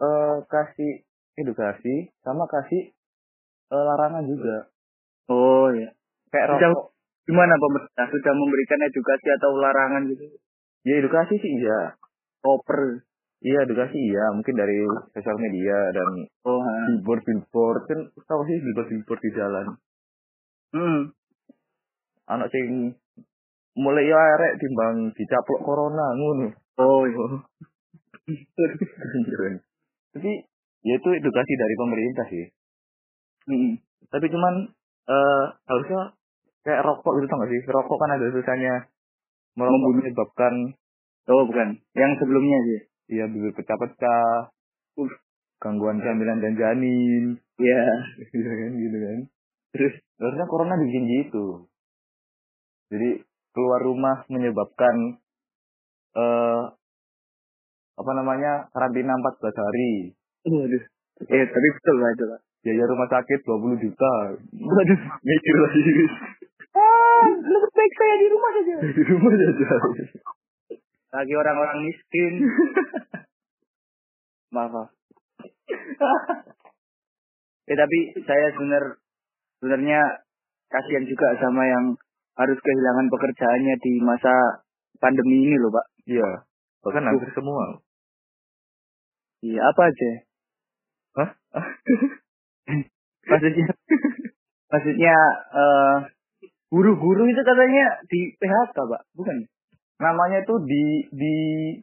eh 0.00 0.36
kasih 0.46 0.92
edukasi 1.36 1.94
sama 2.20 2.44
kasih 2.46 2.92
eh, 3.68 3.82
larangan 3.84 4.24
juga 4.24 4.68
Oh 5.28 5.70
ya. 5.70 5.92
kayak 6.28 6.46
Sudah- 6.50 6.72
rokok 6.72 6.86
Gimana 7.20 7.54
pemerintah 7.54 8.06
sudah 8.10 8.32
memberikan 8.34 8.80
edukasi 8.82 9.26
atau 9.30 9.50
larangan 9.54 10.02
gitu? 10.08 10.24
ya 10.82 10.98
edukasi 10.98 11.36
sih 11.36 11.52
iya 11.54 11.94
Koper. 12.40 13.04
iya 13.38 13.62
edukasi 13.62 13.94
iya 13.94 14.32
mungkin 14.34 14.56
dari 14.56 14.82
sosial 15.12 15.36
media 15.38 15.78
dan 15.92 16.08
Oh, 16.42 16.58
ha. 16.58 16.72
billboard 16.88 17.22
billboard 17.22 17.82
kan 17.86 18.00
tahu 18.24 18.40
sih 18.44 18.58
billboard 18.58 18.88
billboard 18.88 19.20
di 19.20 19.30
jalan 19.30 19.66
Hmm. 20.70 21.00
anak 22.26 22.50
sing 22.50 22.96
mulai 23.76 24.06
ya 24.06 24.18
arek 24.18 24.58
timbang 24.58 25.14
dicaplok 25.14 25.60
corona 25.62 26.06
ngono 26.16 26.48
Oh 26.76 27.04
iya. 27.06 27.26
tapi 30.10 30.30
ya 30.82 30.94
itu 30.96 31.08
edukasi 31.12 31.52
dari 31.54 31.74
pemerintah 31.76 32.26
sih 32.28 32.46
Hmm. 33.40 33.80
tapi 34.12 34.28
cuman 34.28 34.68
eh 35.08 35.44
harusnya 35.64 36.12
kayak 36.62 36.84
rokok 36.84 37.18
gitu 37.18 37.26
tau 37.26 37.40
gak 37.40 37.50
sih 37.50 37.60
rokok 37.66 37.96
kan 37.98 38.10
ada 38.14 38.28
tulisannya 38.28 38.74
merokok 39.56 39.90
menyebabkan 39.96 40.54
Oh 41.30 41.46
bukan. 41.46 41.78
Yang 41.94 42.12
sebelumnya 42.18 42.58
sih. 42.66 42.80
ya 43.10 43.24
bibir 43.26 43.54
pecah-pecah 43.54 44.50
Uh. 44.98 45.10
gangguan 45.58 45.98
kehamilan 46.02 46.42
dan 46.42 46.54
janin 46.54 47.24
Iya. 47.56 47.82
gitu 48.34 48.46
kan 48.46 48.70
gitu 48.74 48.96
kan 48.98 49.18
terus 49.70 49.94
harusnya 50.18 50.46
corona 50.46 50.74
bikin 50.74 51.04
gitu 51.06 51.70
jadi 52.90 53.22
keluar 53.54 53.80
rumah 53.80 54.26
menyebabkan 54.26 55.18
eh 56.12 56.62
apa 58.00 58.10
namanya 58.14 58.52
karantina 58.70 59.12
14 59.14 59.52
hari 59.52 59.92
Waduh. 60.42 60.82
Eh 61.22 61.44
tapi 61.44 61.68
betul 61.70 61.96
lah 61.96 62.10
itu 62.10 62.24
Pak. 62.24 62.40
biaya 62.60 62.84
rumah 62.86 63.08
sakit 63.08 63.38
20 63.42 63.76
juta 63.78 64.12
Waduh. 64.56 64.98
mikir 65.28 65.54
lagi 65.58 65.80
Ah, 66.70 67.26
lebih 67.26 67.66
baik 67.68 67.92
saya 67.92 68.14
di 68.14 68.26
rumah 68.30 68.50
saja. 68.54 68.74
di 68.96 69.02
rumah 69.04 69.32
aja 69.34 69.70
Lagi 71.10 71.32
orang-orang 71.34 71.78
miskin. 71.82 72.32
maaf, 74.54 74.70
maaf. 74.70 74.88
eh 77.66 77.76
tapi 77.76 77.98
saya 78.22 78.46
sebenar 78.50 78.84
sebenarnya 79.58 80.00
kasihan 80.68 81.04
juga 81.04 81.26
sama 81.38 81.62
yang 81.64 81.84
harus 82.34 82.58
kehilangan 82.58 83.06
pekerjaannya 83.08 83.74
di 83.78 83.92
masa 84.00 84.32
pandemi 84.96 85.42
ini 85.44 85.56
loh, 85.56 85.70
Pak. 85.70 85.86
iya 86.06 86.30
bahkan 86.80 87.04
hampir 87.04 87.28
semua 87.30 87.82
Iya, 89.40 89.60
apa 89.64 89.82
aja? 89.88 90.10
Hah? 91.16 91.30
maksudnya 93.30 93.66
maksudnya 94.70 95.14
eh 95.52 95.96
guru-guru 96.70 97.26
itu 97.26 97.42
katanya 97.42 97.86
di 98.06 98.20
PHK, 98.38 98.76
Pak. 98.78 99.02
Bukan? 99.16 99.36
namanya 100.00 100.40
itu 100.40 100.56
di 100.64 100.84
di 101.12 101.34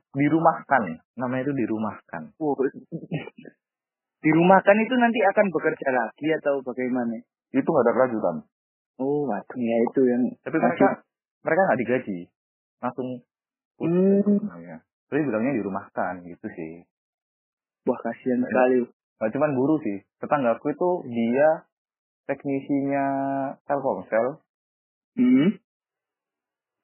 dirumahkan 0.10 0.98
namanya 1.22 1.46
itu 1.48 1.54
dirumahkan 1.54 2.34
Wow. 2.42 2.58
Dirumahkan 4.26 4.78
itu 4.82 4.98
nanti 4.98 5.22
akan 5.22 5.54
bekerja 5.54 5.88
lagi 5.94 6.28
atau 6.42 6.66
bagaimana? 6.66 7.22
itu 7.54 7.70
ada 7.70 7.94
kelanjutan 7.94 8.44
Oh, 8.98 9.30
waduh 9.30 9.62
ya 9.62 9.78
itu 9.86 10.02
yang 10.10 10.26
tapi 10.42 10.58
mereka 10.58 11.06
mereka 11.46 11.62
nggak 11.70 11.80
digaji 11.86 12.18
langsung 12.82 13.22
Hmm. 13.78 14.42
ya. 14.66 14.82
tapi 15.06 15.22
bilangnya 15.22 15.54
dirumahkan 15.62 16.26
gitu 16.26 16.48
sih 16.50 16.82
Wah, 17.88 18.00
kasihan 18.04 18.44
sekali. 18.44 18.84
Gak 19.18 19.32
cuman 19.34 19.52
guru 19.56 19.80
sih. 19.82 20.04
Tetanggaku 20.20 20.76
itu 20.76 20.90
dia 21.10 21.66
teknisinya 22.28 23.06
Telkomsel 23.64 24.44
Hmm. 25.18 25.50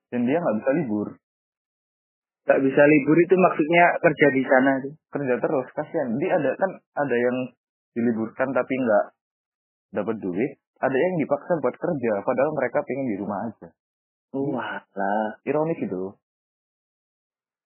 dan 0.09 0.25
dia 0.25 0.41
nggak 0.41 0.57
bisa 0.57 0.71
libur. 0.73 1.07
Tak 2.49 2.59
bisa 2.65 2.81
libur 2.81 3.17
itu 3.21 3.35
maksudnya 3.37 3.85
kerja 4.01 4.27
di 4.33 4.43
sana 4.43 4.71
itu. 4.81 4.89
Kerja 5.13 5.37
terus, 5.37 5.67
kasihan. 5.77 6.17
Dia 6.17 6.41
ada 6.41 6.57
kan 6.57 6.71
ada 6.97 7.15
yang 7.15 7.37
diliburkan 7.93 8.49
tapi 8.51 8.73
nggak 8.73 9.05
dapat 10.01 10.17
duit. 10.17 10.57
Ada 10.81 10.97
yang 10.97 11.13
dipaksa 11.21 11.61
buat 11.61 11.77
kerja, 11.77 12.11
padahal 12.25 12.51
mereka 12.57 12.83
pengen 12.83 13.07
di 13.07 13.15
rumah 13.21 13.39
aja. 13.47 13.69
Wah, 14.33 14.81
lah. 14.81 15.29
Ironis 15.45 15.77
gitu. 15.79 16.17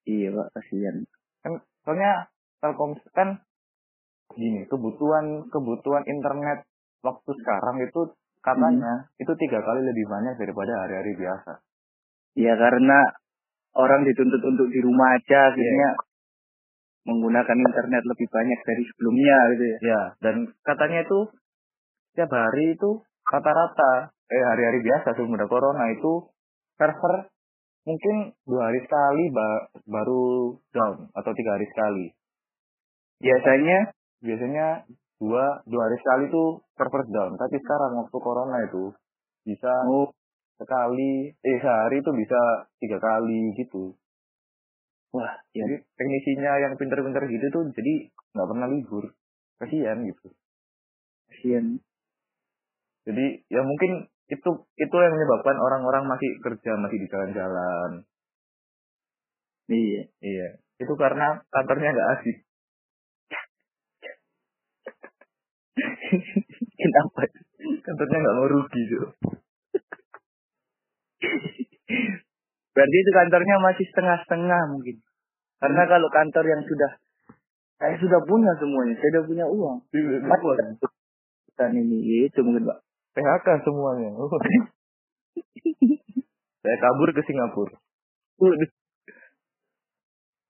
Iya, 0.06 0.36
Pak, 0.36 0.48
kasihan. 0.54 0.96
Soalnya 1.88 2.28
Telkomsel 2.58 3.10
kan 3.14 3.30
gini, 4.34 4.66
kebutuhan 4.68 5.48
kebutuhan 5.50 6.04
internet 6.10 6.66
waktu 7.06 7.32
sekarang 7.38 7.82
itu 7.86 8.14
katanya 8.42 9.10
itu 9.22 9.32
tiga 9.38 9.60
kali 9.62 9.82
lebih 9.84 10.06
banyak 10.10 10.36
daripada 10.40 10.74
hari-hari 10.86 11.14
biasa. 11.18 11.62
Ya 12.38 12.54
karena 12.54 13.00
orang 13.78 14.06
dituntut 14.06 14.42
untuk 14.42 14.68
di 14.70 14.80
rumah 14.82 15.18
aja 15.18 15.54
akhirnya 15.54 15.90
menggunakan 17.08 17.58
internet 17.58 18.04
lebih 18.04 18.28
banyak 18.28 18.60
dari 18.68 18.84
sebelumnya 18.94 19.38
gitu 19.56 19.64
ya. 19.64 19.78
Ya, 19.80 20.02
dan 20.20 20.36
katanya 20.68 21.08
itu 21.08 21.20
tiap 22.20 22.32
hari 22.34 22.76
itu 22.76 23.00
rata-rata 23.32 24.12
eh 24.28 24.44
hari-hari 24.44 24.84
biasa 24.84 25.16
sebelum 25.16 25.40
ada 25.40 25.48
corona 25.48 25.88
itu 25.96 26.28
server 26.76 27.32
mungkin 27.88 28.36
dua 28.44 28.68
hari 28.68 28.84
sekali 28.84 29.24
ba- 29.32 29.72
baru 29.88 30.56
down 30.76 31.08
atau 31.16 31.32
tiga 31.32 31.56
hari 31.56 31.68
sekali. 31.72 32.06
Biasanya 33.18 33.98
Biasanya 34.18 34.82
dua 35.22 35.62
dua 35.70 35.82
hari 35.90 35.98
sekali 36.02 36.24
itu 36.30 36.44
server 36.74 37.04
down. 37.10 37.38
Tapi 37.38 37.56
sekarang 37.62 38.02
waktu 38.02 38.18
corona 38.18 38.58
itu 38.66 38.94
bisa 39.46 39.72
oh, 39.86 40.10
sekali 40.58 41.32
eh 41.32 41.58
sehari 41.62 42.02
itu 42.02 42.12
bisa 42.14 42.40
tiga 42.82 42.98
kali 42.98 43.54
gitu. 43.58 43.94
wah, 45.16 45.34
ya 45.56 45.64
Jadi 45.64 45.88
teknisinya 45.96 46.52
yang 46.60 46.74
pinter-pinter 46.76 47.24
gitu 47.32 47.46
tuh 47.54 47.64
jadi 47.74 48.12
nggak 48.36 48.50
pernah 48.50 48.68
libur. 48.70 49.06
Kasihan 49.58 49.98
gitu. 50.06 50.34
kasihan. 51.32 51.66
Jadi 53.08 53.26
ya 53.48 53.62
mungkin 53.64 54.12
itu 54.28 54.50
itu 54.76 54.96
yang 55.00 55.14
menyebabkan 55.16 55.56
orang-orang 55.56 56.04
masih 56.10 56.30
kerja 56.44 56.76
masih 56.76 56.98
di 57.00 57.08
jalan-jalan. 57.08 57.92
Iya. 59.72 60.02
Iya. 60.20 60.48
Itu 60.78 60.94
karena 61.00 61.42
kantornya 61.50 61.96
nggak 61.96 62.10
asik. 62.20 62.47
Kenapa? 66.98 67.30
Kantornya 67.86 68.18
nggak 68.18 68.38
mau 68.42 68.48
rugi 68.50 68.82
tuh. 68.90 69.14
Berarti 72.74 72.96
itu 72.98 73.12
kantornya 73.14 73.56
masih 73.62 73.86
setengah-setengah 73.94 74.62
mungkin. 74.74 74.98
Karena 75.62 75.84
kalau 75.86 76.10
kantor 76.10 76.46
yang 76.50 76.62
sudah 76.66 76.92
saya 77.78 77.94
sudah 78.02 78.18
punya 78.26 78.50
semuanya, 78.58 78.98
saya 78.98 79.10
sudah 79.14 79.26
punya 79.30 79.46
uang. 79.46 79.78
Dan 81.58 81.70
ini 81.78 82.26
itu 82.26 82.42
mungkin 82.42 82.66
Pak. 82.66 82.82
PHK 83.14 83.48
semuanya. 83.66 84.14
Oh. 84.18 84.30
Saya 86.66 86.78
kabur 86.84 87.10
ke 87.14 87.22
Singapura. 87.24 87.78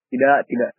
Tidak, 0.07 0.37
tidak. 0.47 0.71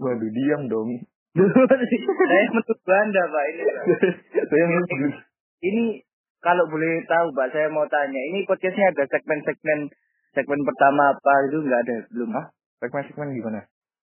Waduh, 0.00 0.30
diam 0.32 0.62
dong. 0.66 0.90
Saya 1.36 2.42
menurut 2.50 2.80
Anda, 2.88 3.22
Pak. 3.22 3.44
Ini. 3.46 3.62
Saya 4.48 4.64
ini 5.60 5.84
kalau 6.40 6.64
boleh 6.66 7.04
tahu, 7.04 7.26
Pak, 7.36 7.52
saya 7.52 7.68
mau 7.68 7.84
tanya. 7.86 8.16
Ini 8.32 8.48
podcastnya 8.48 8.90
ada 8.90 9.04
segmen-segmen 9.06 9.92
segmen 10.32 10.60
pertama 10.64 11.12
apa 11.12 11.32
itu 11.46 11.58
nggak 11.60 11.80
ada 11.84 11.96
belum? 12.10 12.30
Hah? 12.32 12.46
Segmen-segmen 12.80 13.36
gimana? 13.36 13.60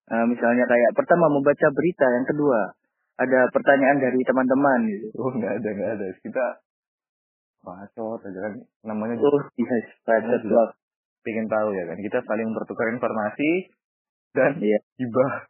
Eh, 0.07 0.25
misalnya 0.29 0.63
kayak 0.63 0.91
pertama 0.93 1.27
membaca 1.27 1.67
berita, 1.73 2.05
yang 2.05 2.27
kedua 2.29 2.59
ada 3.17 3.39
pertanyaan 3.49 3.97
dari 3.97 4.21
teman-teman 4.21 4.79
gitu. 4.85 5.07
Oh, 5.17 5.33
nggak 5.33 5.53
ada, 5.59 5.69
nggak 5.73 5.91
ada. 5.97 6.07
Kita 6.21 6.45
bacot 7.65 8.21
aja 8.21 8.39
kan. 8.39 8.53
Namanya 8.85 9.17
juga 9.17 9.33
Oh, 9.33 9.41
yes, 9.57 9.85
bacot 10.05 10.39
juga. 10.45 10.53
loh. 10.53 10.69
pengen 11.25 11.49
tahu 11.51 11.75
ya 11.75 11.83
kan. 11.91 11.97
Kita 11.99 12.23
saling 12.23 12.55
bertukar 12.55 12.87
informasi 12.87 13.73
dan 14.31 14.55
Iya. 14.63 14.79
hibah. 14.95 15.43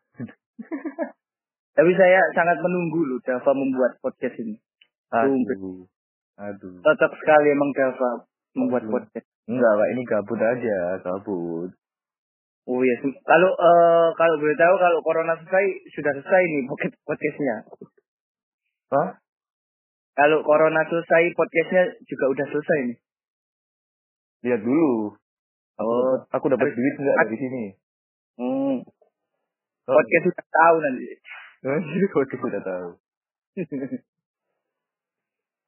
Tapi 1.78 1.92
saya 1.94 2.20
sangat 2.34 2.58
menunggu 2.62 3.06
loh 3.06 3.20
Dava 3.22 3.52
membuat 3.54 4.02
podcast 4.02 4.34
ini. 4.42 4.58
Aduh. 5.14 5.86
Aduh. 6.38 6.82
Cocok 6.82 7.12
sekali 7.22 7.54
emang 7.54 7.70
Dava 7.78 8.26
membuat 8.58 8.84
Aduh. 8.90 8.94
podcast. 8.98 9.28
Enggak, 9.48 9.72
Pak. 9.78 9.88
Ini 9.94 10.02
gabut 10.10 10.42
aja. 10.42 10.78
Gabut. 11.06 11.72
Oh 12.68 12.84
iya, 12.84 13.00
kalau 13.00 13.52
eh, 13.56 14.08
kalau 14.20 14.36
boleh 14.44 14.58
tahu 14.60 14.76
kalau 14.76 15.00
corona 15.00 15.40
selesai 15.40 15.66
sudah 15.96 16.12
selesai 16.20 16.44
nih 16.52 16.64
podcast- 16.68 17.00
podcastnya. 17.08 17.56
Hah? 18.92 19.10
Kalau 20.20 20.44
corona 20.44 20.84
selesai 20.84 21.32
podcastnya 21.32 21.96
juga 22.04 22.26
udah 22.28 22.46
selesai 22.52 22.80
nih. 22.92 22.98
Lihat 24.52 24.62
dulu. 24.68 25.16
Aku, 25.80 25.88
Oh. 25.88 26.16
aku 26.28 26.46
dapat 26.52 26.74
duit 26.76 26.96
enggak 27.00 27.16
dari 27.24 27.38
sini? 27.40 27.64
Podcast 29.88 30.24
sudah 30.28 30.48
tahu 30.52 30.76
nanti. 30.84 31.06
Jadi 31.64 32.06
kau 32.12 32.24
udah 32.28 32.64
tahu. 32.64 32.90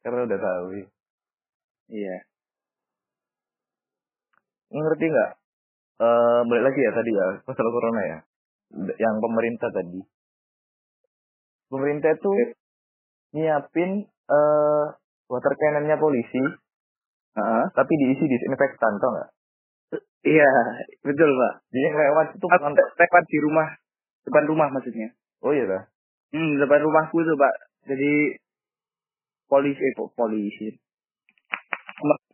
Karena 0.03 0.21
udah 0.27 0.39
tahu. 0.39 0.65
ya. 0.75 0.85
Iya. 1.89 2.17
Ngerti 4.75 5.05
nggak? 5.07 5.31
Eh 5.99 6.39
balik 6.47 6.63
lagi 6.71 6.79
ya 6.79 6.91
tadi 6.95 7.11
ya 7.11 7.27
masalah 7.47 7.71
corona 7.71 8.01
ya. 8.03 8.19
Yang 8.99 9.15
pemerintah 9.23 9.69
tadi. 9.71 10.01
Pemerintah 11.71 12.11
itu 12.13 12.31
nyiapin 13.33 14.03
eh 14.07 14.85
water 15.29 15.53
cannonnya 15.55 15.97
polisi, 16.01 16.41
Heeh. 17.37 17.63
tapi 17.77 17.93
diisi 18.01 18.25
disinfektan, 18.25 18.97
tau 18.97 19.09
nggak? 19.13 19.29
Iya, 20.25 20.49
betul 21.05 21.29
pak. 21.29 21.53
Jadi 21.69 21.87
lewat 21.93 22.27
itu 22.33 22.45
lewat 22.49 23.23
di 23.29 23.37
rumah, 23.45 23.67
depan 24.27 24.43
rumah 24.49 24.67
maksudnya. 24.73 25.13
Oh 25.43 25.51
iya 25.55 25.65
dah. 25.67 25.83
Hmm, 26.35 26.59
depan 26.59 26.79
rumahku 26.83 27.17
tuh 27.23 27.35
pak. 27.39 27.53
Jadi 27.89 28.37
polisi, 29.49 29.81
eh, 29.81 29.93
po- 29.97 30.13
polisi. 30.13 30.75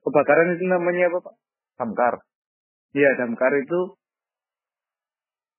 Kebakaran 0.06 0.56
itu 0.58 0.65
namanya 0.69 1.10
apa 1.10 1.19
pak? 1.32 1.36
Samkar. 1.82 2.13
Iya, 2.95 3.10
damkar 3.19 3.52
itu 3.60 3.98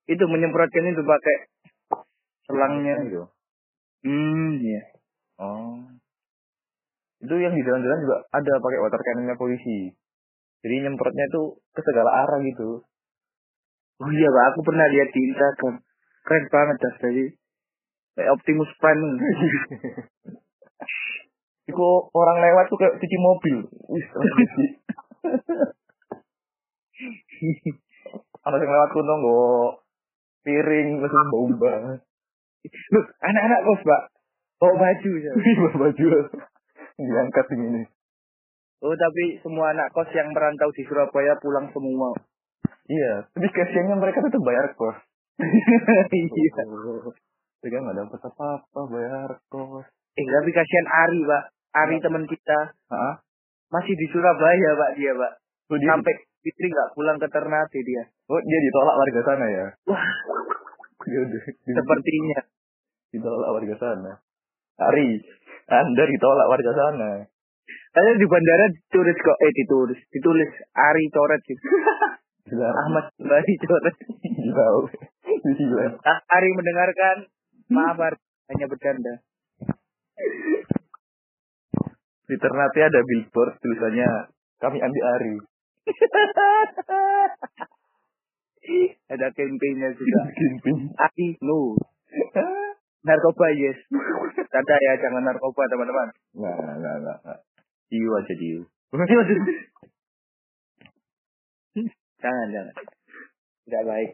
itu 0.06 0.24
menyemprotkan 0.30 0.86
itu 0.86 1.02
pakai 1.02 1.36
selangnya. 2.46 2.94
gitu. 3.10 3.26
Hmm, 4.06 4.62
iya. 4.62 4.82
Oh. 5.42 5.82
Itu 7.18 7.34
yang 7.42 7.58
di 7.58 7.62
jalan-jalan 7.66 8.00
juga 8.06 8.16
ada 8.30 8.52
pakai 8.62 8.78
water 8.78 9.00
cannonnya 9.02 9.34
polisi. 9.34 9.90
Jadi 10.62 10.74
nyemprotnya 10.86 11.26
itu 11.26 11.58
ke 11.74 11.80
segala 11.82 12.10
arah 12.26 12.38
gitu. 12.44 12.86
Oh 13.96 14.10
iya 14.12 14.28
pak, 14.28 14.44
aku 14.52 14.60
pernah 14.62 14.86
lihat 14.92 15.08
di 15.10 15.20
Instagram. 15.32 15.74
Keren 16.26 16.46
banget 16.50 16.76
das 16.82 16.96
tadi. 16.98 17.30
Kayak 18.18 18.34
Optimus 18.34 18.70
Prime. 18.82 19.06
Itu 21.70 21.86
orang 22.14 22.38
lewat 22.42 22.66
tuh 22.66 22.78
kayak 22.82 22.98
cuci 22.98 23.18
mobil. 23.22 23.56
Cuci. 23.86 24.64
Anak 28.46 28.62
yang 28.62 28.74
lewat 28.74 28.90
kuno 28.94 29.14
nggo 29.18 29.42
piring 30.46 31.02
langsung 31.02 31.30
bau 31.30 31.46
banget. 31.58 32.00
Anak-anak 33.22 33.60
kos 33.66 33.82
pak. 33.86 34.02
Bawa 34.58 34.74
baju. 34.78 35.12
ya. 35.22 35.32
Bawa 35.34 35.70
baju 35.86 36.06
diangkat 36.96 37.46
ini. 37.54 37.82
Oh 38.80 38.94
tapi 38.94 39.40
semua 39.42 39.72
anak 39.72 39.92
kos 39.92 40.10
yang 40.14 40.32
merantau 40.32 40.70
di 40.72 40.82
Surabaya 40.86 41.36
pulang 41.38 41.70
semua. 41.70 42.14
Iya, 42.86 43.26
tapi 43.34 43.50
kasihannya 43.50 43.98
mereka 43.98 44.22
tetap 44.22 44.42
bayar 44.46 44.70
kos. 44.78 44.94
Iya. 45.40 46.50
Oh, 46.64 47.12
Mereka 47.60 47.76
nggak 47.82 47.96
dapat 47.96 48.20
apa-apa 48.20 48.80
bayar 48.88 49.30
kos. 49.52 49.86
Eh 50.16 50.24
tapi 50.24 50.50
kasihan 50.52 50.86
Ari 50.88 51.20
pak. 51.24 51.44
Ari 51.76 51.96
teman 52.00 52.24
kita 52.24 52.58
masih 53.68 53.94
di 53.96 54.06
Surabaya 54.08 54.70
pak 54.78 54.90
dia 54.96 55.12
pak. 55.12 55.32
Oh, 55.66 55.76
dia, 55.76 55.90
Sampai 55.92 56.14
Fitri 56.46 56.70
nggak 56.70 56.94
pulang 56.94 57.18
ke 57.18 57.26
Ternate 57.26 57.80
dia. 57.82 58.04
oh, 58.30 58.38
dia 58.38 58.58
ditolak 58.62 58.96
warga 58.96 59.20
sana 59.26 59.46
ya? 59.50 59.66
Wah 59.90 60.06
sepertinya. 61.06 62.40
ditolak 63.14 63.50
warga 63.54 63.74
sana. 63.78 64.12
Ari, 64.76 65.08
Anda 65.70 66.04
ditolak 66.04 66.46
warga 66.50 66.72
sana. 66.74 67.10
Saya 67.66 68.12
di 68.20 68.26
bandara 68.28 68.68
ditulis 68.70 69.16
kok 69.16 69.38
eh 69.40 69.52
ditulis 69.56 70.00
ditulis 70.12 70.50
Ari 70.76 71.04
coret. 71.10 71.40
Gila. 72.46 72.68
Ahmad 72.84 73.08
Bari 73.16 73.54
coret. 73.64 73.96
Gila. 74.20 74.66
Gila. 75.46 76.02
Ah, 76.02 76.18
Ari 76.34 76.50
mendengarkan 76.50 77.30
maaf 77.70 77.94
Ari 78.02 78.18
hanya 78.50 78.66
bercanda. 78.66 79.22
Di 82.26 82.34
Ternate 82.42 82.82
ada 82.82 83.06
billboard 83.06 83.54
tulisannya 83.62 84.34
kami 84.58 84.82
anti 84.82 84.98
Ari. 84.98 85.38
Ada 89.06 89.30
campaignnya 89.30 89.94
juga. 89.94 90.20
Ari 91.06 91.38
no. 91.46 91.78
Narkoba 93.06 93.46
yes. 93.54 93.78
Tanda 94.50 94.74
ya 94.82 94.98
jangan 94.98 95.22
narkoba 95.22 95.70
teman-teman. 95.70 96.10
Nggak, 96.34 96.74
nggak, 96.82 96.96
nggak. 97.06 97.38
Diu 97.86 98.10
aja 98.18 98.34
diu. 98.34 98.66
jangan 102.18 102.46
jangan. 102.50 102.74
Tidak 103.66 103.82
baik. 103.86 104.10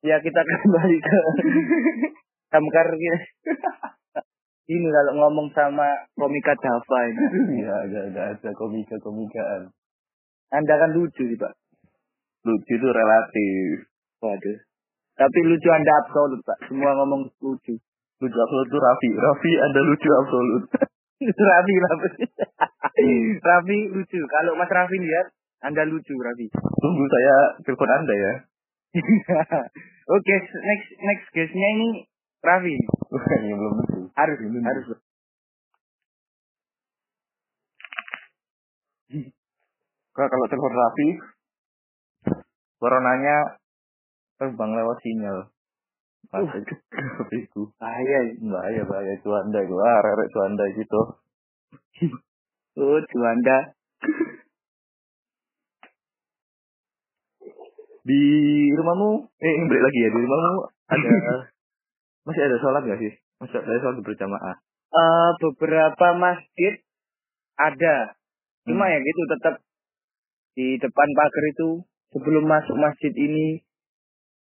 Ya 0.00 0.16
kita 0.16 0.40
kembali 0.40 0.96
ke 1.04 1.18
Damkar 2.50 2.88
kita. 2.88 3.18
Ini 4.70 4.86
kalau 4.86 5.12
ngomong 5.18 5.50
sama 5.50 5.86
komika 6.14 6.54
Java 6.56 6.98
ini. 7.10 7.24
Iya, 7.62 7.74
ada, 7.74 8.00
ada, 8.06 8.20
ada 8.34 8.50
komika-komikaan. 8.54 9.70
Anda 10.50 10.74
kan 10.78 10.90
lucu 10.94 11.26
sih 11.26 11.38
Pak. 11.38 11.52
Lucu 12.46 12.72
itu 12.74 12.88
relatif. 12.90 13.86
Waduh. 14.22 14.58
Tapi 15.18 15.38
lucu 15.46 15.68
Anda 15.74 15.92
absolut 16.06 16.40
Pak. 16.46 16.70
Semua 16.70 16.94
ngomong 17.02 17.28
lucu. 17.42 17.74
Lucu 18.22 18.38
absolut 18.38 18.66
itu 18.70 18.78
Raffi. 18.78 19.10
Raffi 19.14 19.52
ada 19.58 19.80
lucu 19.84 20.08
absolut. 20.14 20.62
Raffi, 21.50 21.74
Raffi. 21.86 22.24
Raffi 23.42 23.78
lucu. 23.90 24.20
Kalau 24.26 24.52
Mas 24.54 24.70
Raffi 24.70 24.96
lihat, 24.96 25.34
Anda 25.66 25.82
lucu 25.86 26.14
Raffi. 26.14 26.46
Tunggu 26.78 27.04
saya 27.10 27.36
telepon 27.66 27.90
Anda 27.90 28.14
ya. 28.14 28.32
Oke, 30.14 30.34
next 30.66 30.88
next 30.98 31.26
guestnya 31.30 31.68
ini 31.78 31.88
Raffi. 32.42 32.74
Wah, 33.14 33.26
ini 33.38 33.52
belum 33.54 33.72
lucu. 33.78 34.00
Harus, 34.18 34.36
Belum. 34.42 34.62
harus. 34.66 34.86
Kalau 40.10 40.46
telepon 40.50 40.74
Raffi, 40.74 41.08
coronanya 42.82 43.36
terbang 44.42 44.72
lewat 44.74 44.98
sinyal. 45.06 45.38
Itu 46.30 47.74
Bahaya. 47.80 48.20
bahaya 48.50 48.82
bahaya 48.86 49.14
cuanda 49.24 49.58
itu 49.66 49.74
ah 49.82 49.98
rerek 49.98 50.28
cuanda 50.30 50.64
gitu 50.78 51.00
Oh, 52.78 53.02
Juanda. 53.10 53.74
Di 58.06 58.20
rumahmu 58.74 59.28
eh 59.40 59.52
ini 59.56 59.64
balik 59.68 59.84
lagi 59.88 59.98
ya 60.04 60.08
di 60.12 60.18
rumahmu 60.20 60.62
ada 60.90 61.08
masih 62.26 62.42
ada 62.46 62.56
sholat 62.60 62.82
nggak 62.84 63.00
sih 63.00 63.12
masih 63.40 63.56
ada 63.60 63.80
sholat 63.80 64.00
berjamaah 64.04 64.56
Eh, 64.90 65.30
beberapa 65.38 66.06
masjid 66.18 66.82
ada. 67.54 68.18
Cuma 68.66 68.90
Hmm. 68.90 68.92
ya 68.92 68.98
gitu 68.98 69.22
tetap 69.30 69.54
di 70.58 70.74
depan 70.82 71.08
pagar 71.14 71.44
itu 71.46 71.86
sebelum 72.10 72.42
masuk 72.50 72.74
masjid 72.74 73.14
ini 73.14 73.62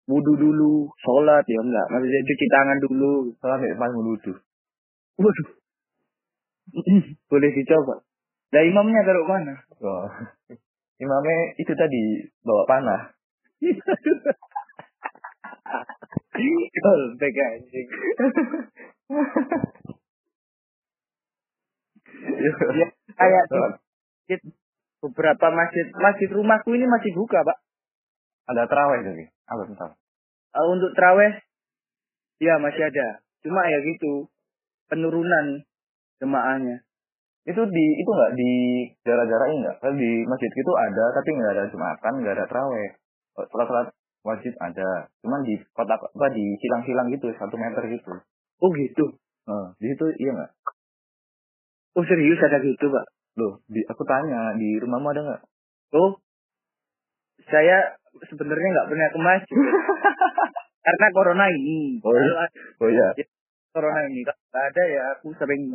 wudhu 0.04 0.36
dulu, 0.36 0.92
sholat 1.00 1.48
ya 1.48 1.60
enggak. 1.64 1.86
Maksudnya 1.88 2.20
cuci 2.28 2.46
tangan 2.52 2.78
dulu. 2.84 3.32
Salah 3.40 3.56
nih 3.56 3.72
pas 3.72 3.88
wudhu. 3.88 4.36
Waduh. 5.16 5.48
Boleh 7.32 7.50
dicoba. 7.56 8.04
Nah 8.52 8.62
imamnya 8.68 9.00
taruh 9.00 9.24
mana? 9.24 9.54
Oh. 9.80 10.12
Imamnya 11.00 11.56
itu 11.56 11.72
tadi 11.72 12.28
bawa 12.44 12.68
panah. 12.68 13.13
Kolbek 16.84 17.36
anjing. 17.38 17.88
Ya, 22.24 22.88
kayak 23.14 23.44
di 23.46 23.58
masjid, 23.60 24.40
beberapa 25.04 25.46
masjid 25.52 25.86
masjid 26.00 26.28
rumahku 26.32 26.72
ini 26.72 26.88
masih 26.88 27.12
buka 27.12 27.44
pak 27.44 27.58
Ada 28.48 28.64
terawih 28.68 29.00
tadi. 29.04 29.24
Apa 29.48 29.62
tentang? 29.68 29.92
Eh, 30.54 30.66
untuk 30.72 30.90
teraweh 30.96 31.32
ya 32.40 32.58
masih 32.58 32.88
ada 32.88 33.22
cuma 33.44 33.60
ya 33.68 33.78
gitu 33.84 34.26
penurunan 34.88 35.62
jemaahnya 36.18 36.80
Itu 37.44 37.60
di 37.68 37.86
itu 38.00 38.08
nggak 38.08 38.32
di 38.40 38.50
daerah-daerah 39.04 39.46
ini 39.52 39.56
nggak? 39.68 39.76
Di 40.00 40.10
masjid 40.24 40.48
itu 40.48 40.72
ada 40.80 41.04
tapi 41.12 41.28
nggak 41.36 41.52
ada 41.52 41.64
jumatan, 41.68 42.12
nggak 42.24 42.34
ada 42.40 42.46
terawih. 42.48 42.90
Sholat-sholat 43.34 43.90
wajib 44.24 44.52
ada. 44.58 45.10
Cuman 45.20 45.44
di 45.44 45.58
kota 45.76 45.98
apa 45.98 46.26
di 46.32 46.56
silang-silang 46.58 47.10
gitu 47.12 47.28
satu 47.36 47.54
meter 47.58 47.82
gitu. 47.90 48.12
oh 48.62 48.70
gitu 48.72 49.18
Nah, 49.44 49.76
di 49.76 49.92
situ 49.92 50.08
iya 50.24 50.32
nggak? 50.32 50.50
oh 51.94 52.04
serius 52.08 52.40
ada 52.40 52.58
gitu 52.64 52.88
pak 52.88 53.04
Loh, 53.36 53.60
di, 53.68 53.84
aku 53.84 54.02
tanya 54.08 54.56
di 54.56 54.78
rumahmu 54.80 55.12
ada 55.12 55.20
nggak? 55.20 55.42
oh 55.94 56.16
saya 57.44 57.98
sebenarnya 58.24 58.68
nggak 58.72 58.88
pernah 58.88 59.08
ke 59.12 59.18
masjid 59.20 59.56
karena 60.86 61.06
corona 61.12 61.44
ini 61.52 62.00
Oh, 62.00 62.14
iya. 62.16 62.32
Oh 62.80 62.88
iya, 62.88 63.06
corona 63.70 64.00
ini 64.08 64.24
nggak 64.24 64.38
ada 64.48 64.82
ya 64.88 65.02
aku 65.18 65.36
sering 65.36 65.68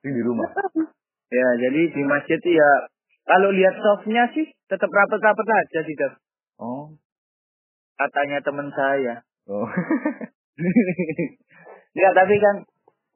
di 0.00 0.22
rumah. 0.26 0.50
ya 1.30 1.48
jadi 1.62 1.80
di 1.94 2.02
masjid 2.02 2.40
ya 2.42 2.70
kalau 3.22 3.54
lihat 3.54 3.78
softnya 3.78 4.26
sih 4.34 4.50
tetap 4.66 4.90
rapat-rapat 4.90 5.46
aja 5.46 5.80
sih. 5.86 5.94
Oh, 6.60 6.92
katanya 7.96 8.44
teman 8.44 8.68
saya. 8.68 9.24
Oh. 9.48 9.64
ya 12.00 12.08
tapi 12.12 12.36
kan 12.36 12.56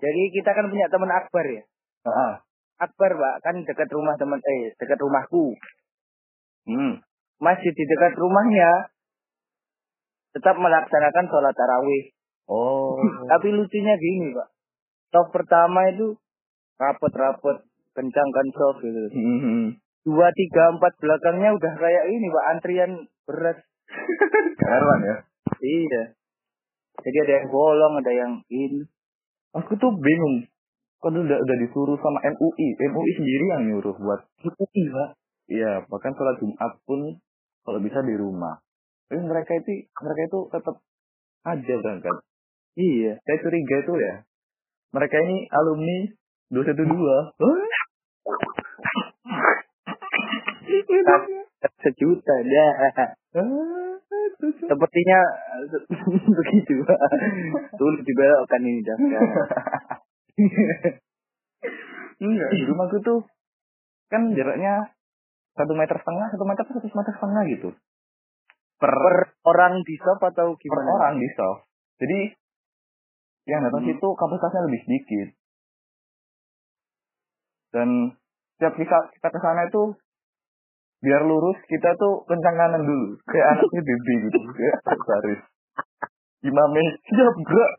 jadi 0.00 0.22
kita 0.32 0.50
kan 0.56 0.72
punya 0.72 0.88
teman 0.88 1.12
Akbar 1.12 1.44
ya? 1.44 1.62
Ah, 2.08 2.40
Akbar 2.80 3.12
pak 3.12 3.34
kan 3.44 3.60
dekat 3.68 3.92
rumah 3.92 4.16
teman 4.16 4.40
eh 4.40 4.72
dekat 4.80 4.98
rumahku. 4.98 5.52
Hmm. 6.64 7.04
masjid 7.44 7.76
di 7.76 7.84
dekat 7.84 8.16
rumahnya 8.16 8.88
tetap 10.32 10.56
melaksanakan 10.56 11.28
sholat 11.28 11.52
tarawih. 11.52 12.04
Oh, 12.48 12.96
tapi 13.30 13.52
lucunya 13.52 13.92
gini 14.00 14.32
pak. 14.32 14.48
Soft 15.12 15.36
pertama 15.36 15.92
itu 15.92 16.16
rapet-rapet 16.80 17.68
kencangkan 17.94 18.46
soft 18.56 18.80
gitu. 18.82 19.00
Hmm. 19.14 19.78
dua 20.04 20.28
tiga 20.34 20.74
empat 20.74 20.92
belakangnya 21.00 21.54
udah 21.54 21.72
kayak 21.78 22.04
ini 22.10 22.26
pak 22.28 22.46
antrian 22.56 22.92
berat 23.24 23.58
Karuan 24.60 25.00
ya. 25.04 25.16
iya 25.60 26.02
jadi 27.04 27.16
ada 27.26 27.32
yang 27.42 27.46
bolong 27.50 27.94
ada 28.00 28.12
yang 28.14 28.32
ini 28.48 28.86
Aku 29.54 29.78
tuh 29.78 29.94
bingung. 29.94 30.50
Kan 30.98 31.14
udah 31.14 31.38
udah 31.38 31.56
disuruh 31.62 31.94
sama 32.02 32.18
MUI. 32.26 32.74
MUI 32.74 33.12
sendiri 33.14 33.44
yang 33.54 33.62
nyuruh 33.70 33.94
buat 34.02 34.20
iya 34.74 34.90
pak 34.90 35.08
iya, 35.46 35.70
bahkan 35.86 36.16
sholat 36.16 36.40
Jumat 36.40 36.72
pun 36.88 37.20
kalau 37.62 37.78
bisa 37.78 38.02
di 38.02 38.18
rumah. 38.18 38.58
Tapi 39.06 39.22
mereka 39.22 39.54
itu 39.54 39.86
mereka 39.94 40.20
itu 40.26 40.38
tetap 40.50 40.76
aja 41.44 41.74
berangkat. 41.84 42.16
iya 42.74 43.12
Saya 43.22 43.38
curiga 43.46 43.76
itu 43.84 43.92
ya. 43.94 44.14
Mereka 44.90 45.16
ini 45.22 45.46
alumni 45.54 46.10
212. 46.50 46.82
Sejuta 51.80 52.34
ya 52.44 52.66
sepertinya 54.44 55.20
begitu 56.38 56.74
sulit 57.78 58.02
dibelokkan 58.04 58.62
ini 58.62 58.80
dah 58.84 58.96
Enggak, 62.22 62.50
di 62.54 62.62
rumahku 62.66 62.98
tuh 63.02 63.20
kan 64.08 64.30
jaraknya 64.36 64.94
satu 65.54 65.72
meter 65.74 65.96
setengah, 65.98 66.26
satu 66.30 66.44
meter 66.46 66.64
satu 66.66 66.86
meter 66.86 67.14
setengah 67.14 67.42
gitu. 67.50 67.68
Per, 68.78 68.90
per 68.90 69.16
orang 69.46 69.82
di 69.86 69.94
shop 69.98 70.18
atau 70.22 70.54
per 70.54 70.60
gimana 70.62 70.90
orang 70.98 71.14
di 71.18 71.28
soft. 71.34 71.66
Jadi 71.98 72.20
yang 73.50 73.60
datang 73.66 73.86
Hmm. 73.86 73.90
situ 73.92 74.08
kapasitasnya 74.14 74.66
lebih 74.66 74.80
sedikit. 74.82 75.28
Dan 77.74 77.88
setiap 78.54 78.74
kita 78.78 78.98
kita 79.18 79.28
ke 79.30 79.38
sana 79.42 79.66
itu 79.66 79.82
biar 81.04 81.22
lurus 81.28 81.60
kita 81.68 81.92
tuh 82.00 82.24
kencang 82.24 82.56
kanan 82.56 82.82
dulu. 82.82 83.20
Kayak 83.28 83.46
anaknya 83.60 83.80
baby 83.84 84.14
gitu 84.26 84.38
kayak 84.56 84.78
baris 85.04 85.40
imamnya 86.44 86.84
siap 87.04 87.36
gerak 87.44 87.74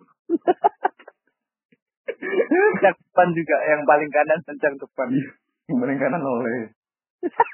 kencang 2.16 2.96
depan 2.96 3.28
juga 3.34 3.58
yang 3.70 3.82
paling 3.86 4.10
kanan 4.12 4.40
kencang 4.46 4.76
depan. 4.78 5.08
Paling 5.66 5.98
kanan 5.98 6.22
oleh. 6.22 6.70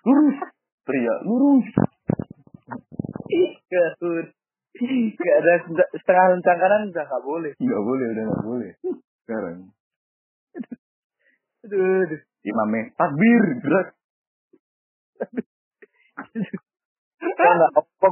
Lurus. 0.03 0.37
Pria 0.83 1.15
lurus. 1.23 1.67
Gahur. 3.71 4.25
Gak 5.15 5.35
ada 5.43 5.53
setengah 5.95 6.25
kencang 6.37 6.59
kanan 6.59 6.81
udah 6.91 7.05
gak 7.05 7.23
boleh. 7.23 7.51
Nggak 7.59 7.81
boleh 7.83 8.05
udah 8.11 8.23
nggak 8.27 8.43
boleh. 8.47 8.71
Sekarang. 9.23 9.57
Aduh, 11.61 12.09
aduh. 12.09 12.21
imamnya 12.41 12.89
takbir 12.97 13.43
gerak 13.61 13.87
Kalau 17.21 17.53
nggak 17.53 17.71
apa 17.77 18.07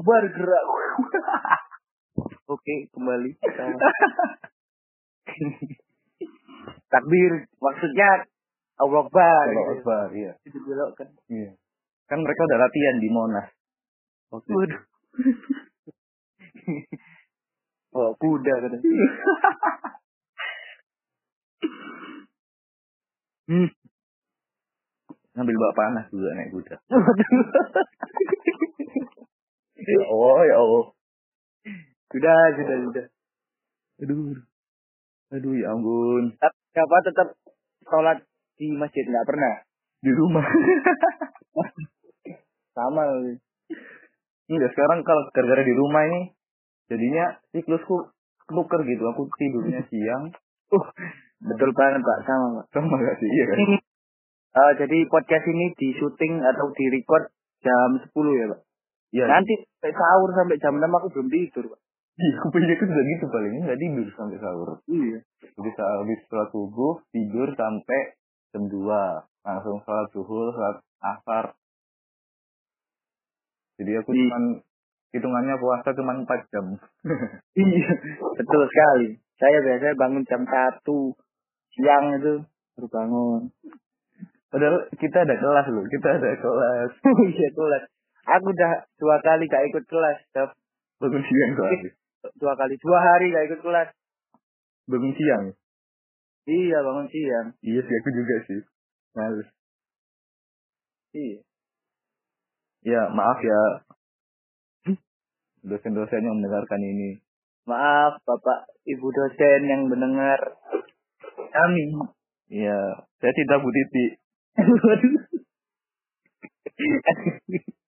oke 2.49 2.75
kembali 2.93 3.31
takbir 6.89 7.31
maksudnya 7.61 8.25
Allah 8.79 9.05
Akbar 9.05 9.45
Allah. 9.53 9.77
Akbar 9.77 10.07
iya 10.17 10.33
itu 10.43 10.57
belokkan 10.65 11.13
iya 11.29 11.53
kan 12.09 12.17
mereka 12.25 12.41
udah 12.49 12.57
latihan 12.57 12.97
di 12.97 13.09
Monas 13.13 13.45
waktu. 14.33 14.49
Waduh. 14.49 14.81
oh 17.97 18.17
kuda 18.17 18.53
kan 18.65 18.71
hmm. 23.49 23.69
Ngambil 25.37 25.55
bawa 25.57 25.73
panas 25.77 26.05
juga 26.09 26.29
naik 26.37 26.49
kuda 26.53 26.75
ya 29.89 30.03
Allah 30.05 30.39
ya 30.45 30.55
Allah. 30.59 30.85
Sudah 32.09 32.39
sudah 32.57 32.77
sudah. 32.89 33.05
Aduh 34.05 34.37
aduh. 35.33 35.53
Ya 35.55 35.67
ampun. 35.73 36.23
Siapa 36.73 36.95
tetap 37.05 37.27
sholat 37.85 38.17
di 38.57 38.73
masjid? 38.77 39.05
Nggak 39.05 39.27
pernah? 39.27 39.53
Di 40.01 40.11
rumah. 40.13 40.45
Sama 42.77 43.03
enggak 44.49 44.71
sekarang 44.73 45.05
kalau 45.05 45.29
gara-gara 45.35 45.61
di 45.61 45.73
rumah 45.75 46.01
ini 46.09 46.21
jadinya 46.89 47.37
siklusku 47.53 48.09
ketuker 48.49 48.81
gitu. 48.87 49.03
Aku 49.13 49.29
tidurnya 49.37 49.85
siang. 49.89 50.33
Betul 51.39 51.69
banget 51.77 52.01
pak. 52.01 52.17
Sama 52.25 52.45
pak. 52.61 52.65
Sama 52.73 52.95
gak 52.97 53.15
sih? 53.21 53.29
Iya 53.29 53.45
kan 53.49 53.59
Eh, 54.49 54.71
jadi 54.81 54.97
podcast 55.05 55.45
ini 55.45 55.77
di 55.77 55.93
syuting 55.93 56.41
atau 56.41 56.73
di 56.73 56.85
record 56.89 57.29
jam 57.61 58.01
10 58.01 58.09
ya 58.33 58.45
pak? 58.49 58.59
Iya 59.09 59.25
nanti 59.29 59.53
sampai 59.77 59.93
sahur 59.93 60.29
sampai 60.33 60.57
jam 60.57 60.73
6 60.77 60.89
aku 60.89 61.07
belum 61.13 61.29
tidur 61.29 61.65
pak. 61.69 61.79
Iya 62.17 62.33
aku 62.41 62.47
punya 62.49 62.73
itu 62.73 62.83
juga 62.89 63.01
gitu 63.05 63.25
paling 63.29 63.53
nggak 63.61 63.77
tidur 63.77 64.07
sampai 64.17 64.37
sahur. 64.41 64.69
Iya. 64.89 65.17
Bisa 65.53 65.83
habis 65.85 66.19
sholat 66.25 66.49
subuh 66.49 66.93
tidur 67.13 67.47
sampai 67.53 67.99
jam 68.49 68.63
2 68.65 69.45
langsung 69.45 69.77
sholat 69.85 70.07
zuhur 70.17 70.49
sholat 70.57 70.77
asar. 70.97 71.45
Jadi 73.77 73.91
aku 74.01 74.09
Iya. 74.17 74.21
cuman 74.33 74.43
hitungannya 75.13 75.55
puasa 75.61 75.89
cuman 75.93 76.25
4 76.25 76.49
jam. 76.49 76.65
Iya 77.69 77.91
betul 78.33 78.61
sekali. 78.65 79.09
Saya 79.37 79.57
biasanya 79.61 79.93
bangun 79.93 80.25
jam 80.25 80.41
1 80.41 81.13
siang 81.77 82.17
itu 82.17 82.33
baru 82.73 82.87
bangun 82.89 83.41
padahal 84.49 84.77
kita 84.97 85.17
ada 85.23 85.35
kelas 85.37 85.65
loh. 85.71 85.85
Kita 85.87 86.07
ada 86.17 86.29
kelas. 86.37 86.91
Oh 87.09 87.25
iya 87.25 87.49
kelas. 87.53 87.83
Aku 88.29 88.53
udah 88.53 88.71
dua 89.01 89.17
kali 89.25 89.49
gak 89.49 89.65
ikut 89.73 89.85
kelas 89.89 90.17
Dap. 90.35 90.53
bangun 90.99 91.23
siang 91.23 91.53
kelas 91.55 91.95
dua 92.35 92.53
kali 92.59 92.75
dua 92.77 92.99
hari 92.99 93.31
gak 93.31 93.45
ikut 93.49 93.61
kelas. 93.63 93.89
Bangun 94.89 95.13
siang? 95.15 95.45
Iya 96.49 96.77
bangun 96.81 97.07
siang. 97.09 97.47
Iya 97.61 97.81
sih 97.85 97.95
aku 97.95 98.09
juga 98.13 98.35
sih. 98.45 98.61
Males. 99.15 99.49
Iya. 101.13 101.39
Ya 102.85 103.01
maaf 103.11 103.39
ya. 103.41 103.61
Dosen-dosen 105.59 106.23
yang 106.23 106.39
mendengarkan 106.39 106.79
ini. 106.79 107.19
Maaf 107.67 108.17
Bapak 108.23 108.71
Ibu 108.87 109.07
dosen 109.11 109.61
yang 109.67 109.81
mendengar. 109.91 110.39
Kami. 111.49 111.83
Iya, 112.49 113.05
saya 113.21 113.31
cinta 113.35 113.61
Bu 113.61 113.69
Titi. 113.69 114.18
Waduh. 114.59 115.15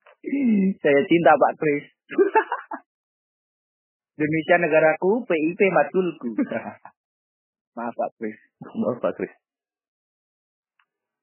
Saya 0.82 1.02
cinta 1.10 1.32
Pak 1.36 1.54
Kris. 1.60 1.86
Indonesia 4.22 4.56
negaraku, 4.62 5.26
PIP 5.26 5.62
matulku. 5.74 6.38
Maaf 7.76 7.96
Pak 7.96 8.12
Kris. 8.20 8.38
Maaf 8.62 9.02
Pak 9.02 9.18
Kris. 9.18 9.34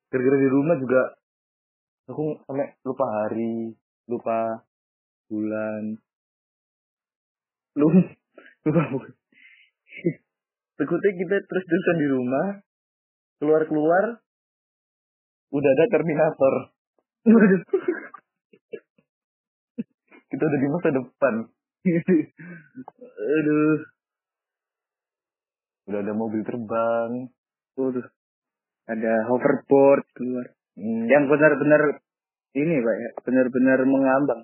Gara-gara 0.08 0.36
di 0.40 0.48
rumah 0.48 0.76
juga 0.80 1.02
aku 2.08 2.40
sampai 2.48 2.80
lupa 2.82 3.06
hari, 3.06 3.76
lupa 4.08 4.64
bulan. 5.28 6.00
Lu 7.76 7.88
lupa 8.64 8.82
bukan. 8.88 9.12
Takutnya 10.78 11.10
kita 11.10 11.36
terus-terusan 11.44 11.96
di 11.98 12.08
rumah, 12.08 12.46
keluar-keluar, 13.42 14.22
udah 15.50 15.70
ada 15.72 15.84
Terminator. 15.90 16.54
Kita 20.28 20.42
udah 20.44 20.60
di 20.60 20.68
masa 20.68 20.88
depan. 20.92 21.34
Aduh. 23.16 23.78
Udah 25.88 26.00
ada 26.04 26.12
mobil 26.12 26.44
terbang. 26.44 27.32
Waduh. 27.80 28.06
Ada 28.88 29.12
hoverboard 29.28 30.04
keluar. 30.12 30.52
Hmm, 30.76 31.08
Yang 31.08 31.24
benar-benar 31.32 31.82
ini 32.56 32.80
Pak 32.80 32.96
ya, 32.96 33.10
benar-benar 33.24 33.78
mengambang. 33.84 34.42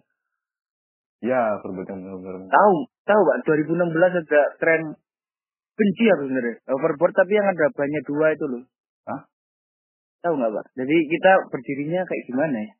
ya, 1.24 1.56
perbuatan 1.64 2.04
benar 2.04 2.36
Tahu, 2.52 2.74
tahu 3.08 3.20
Pak, 3.24 3.36
2016 3.48 3.96
ada 3.96 4.42
tren 4.60 4.92
benci 5.72 6.04
aku 6.12 6.22
sebenarnya. 6.28 6.56
Hoverboard 6.68 7.14
tapi 7.16 7.32
yang 7.32 7.48
ada 7.48 7.72
banyak 7.72 8.02
dua 8.04 8.26
itu 8.36 8.44
loh. 8.44 8.62
Tahu 10.24 10.34
nggak 10.40 10.52
Pak? 10.56 10.66
Jadi 10.72 10.96
kita 11.04 11.32
berdirinya 11.52 12.00
kayak 12.08 12.24
gimana 12.24 12.56
ya? 12.56 12.72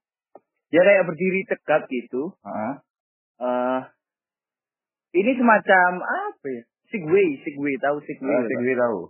Ya 0.73 0.81
kayak 0.81 1.05
berdiri 1.05 1.45
tegak 1.45 1.85
gitu. 1.87 2.33
Ah, 2.41 2.81
eh 3.39 3.81
ini 5.15 5.37
semacam 5.37 5.91
apa 6.01 6.47
ya? 6.49 6.63
Segway, 6.89 7.37
segway, 7.45 7.75
tahu 7.79 8.01
segway? 8.01 8.33
ah, 8.33 8.41
Pak? 8.43 8.61
gue 8.65 8.75
tahu. 8.75 9.01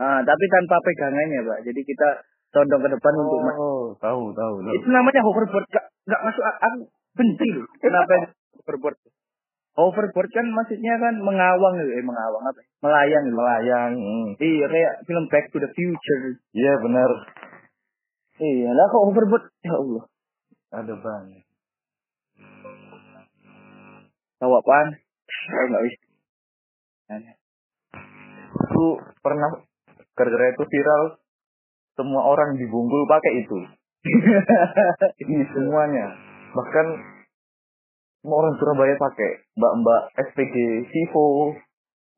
Ah, 0.00 0.18
tapi 0.24 0.44
tanpa 0.48 0.76
pegangannya, 0.80 1.44
Pak. 1.44 1.58
Jadi 1.68 1.80
kita 1.84 2.08
condong 2.50 2.82
ke 2.82 2.90
depan 2.96 3.12
untuk 3.20 3.38
ma- 3.44 3.58
Oh, 3.60 3.84
tahu, 4.00 4.32
tahu, 4.32 4.54
tahu. 4.64 4.74
itu 4.74 4.88
namanya 4.88 5.20
hoverboard. 5.22 5.66
Gak, 5.70 5.84
gak 6.08 6.22
masuk 6.24 6.42
aku 6.42 6.88
benci 7.14 7.48
loh. 7.52 7.68
Kenapa 7.78 8.32
hoverboard? 8.58 8.96
Hoverboard 9.74 10.30
kan 10.30 10.46
maksudnya 10.54 10.94
kan 11.02 11.18
mengawang 11.18 11.74
gitu, 11.82 11.92
eh 11.98 12.04
mengawang 12.06 12.42
apa? 12.48 12.58
ya? 12.62 12.66
Melayang 12.80 13.22
gitu. 13.26 13.36
Melayang. 13.36 13.92
hmm. 13.98 14.28
Iya, 14.38 14.66
kayak 14.70 14.92
film 15.04 15.24
Back 15.28 15.50
to 15.50 15.58
the 15.60 15.70
Future. 15.70 16.22
Iya, 16.54 16.72
benar. 16.80 17.10
Iya, 18.34 18.70
lah 18.74 18.90
kok 18.90 19.04
hoverboard? 19.06 19.44
Ya 19.62 19.74
Allah. 19.78 20.04
Ada 20.74 20.94
banyak. 20.98 21.42
Tahu 24.42 24.52
apaan? 24.58 24.88
Tahu 25.30 25.64
nggak 25.70 25.84
wis? 25.86 25.94
Itu 28.54 28.86
pernah 29.22 29.62
gara-gara 30.18 30.50
itu 30.50 30.64
viral 30.66 31.02
semua 31.94 32.26
orang 32.26 32.58
di 32.58 32.66
Bungkul 32.66 33.06
pakai 33.06 33.46
itu. 33.46 33.58
Ini 35.22 35.44
semuanya. 35.54 36.18
Bahkan 36.58 36.86
semua 38.18 38.36
orang 38.42 38.58
Surabaya 38.58 38.98
pakai. 38.98 39.30
Mbak-mbak 39.54 40.00
SPG 40.34 40.54
Vivo. 40.90 41.54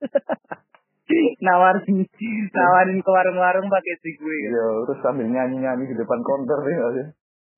nawarin, 1.47 2.03
nawarin 2.51 2.99
ke 2.99 3.11
warung-warung 3.11 3.69
pakai 3.71 3.95
segway. 4.03 4.39
Kan? 4.47 4.55
Ya, 4.55 4.67
terus 4.91 4.99
sambil 5.03 5.27
nyanyi-nyanyi 5.31 5.85
di 5.91 5.97
depan 5.97 6.21
counter 6.27 6.59
ya. 6.67 6.87
sih? 6.95 7.07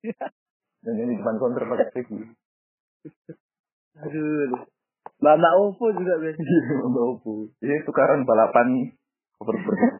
Nyanyi 0.85 1.17
di 1.17 1.19
depan 1.21 1.37
counter 1.41 1.63
pakai 1.65 1.87
SPG. 1.91 2.11
Aduh. 4.05 4.63
Mbak 5.19 5.35
Mbak 5.35 5.55
Ovo 5.59 5.87
juga 5.99 6.15
biasa. 6.23 6.41
Mbak 6.87 7.05
Opu. 7.19 7.51
Ini 7.59 7.83
tukaran 7.83 8.23
balapan 8.23 8.95
hoverboard. 9.43 9.99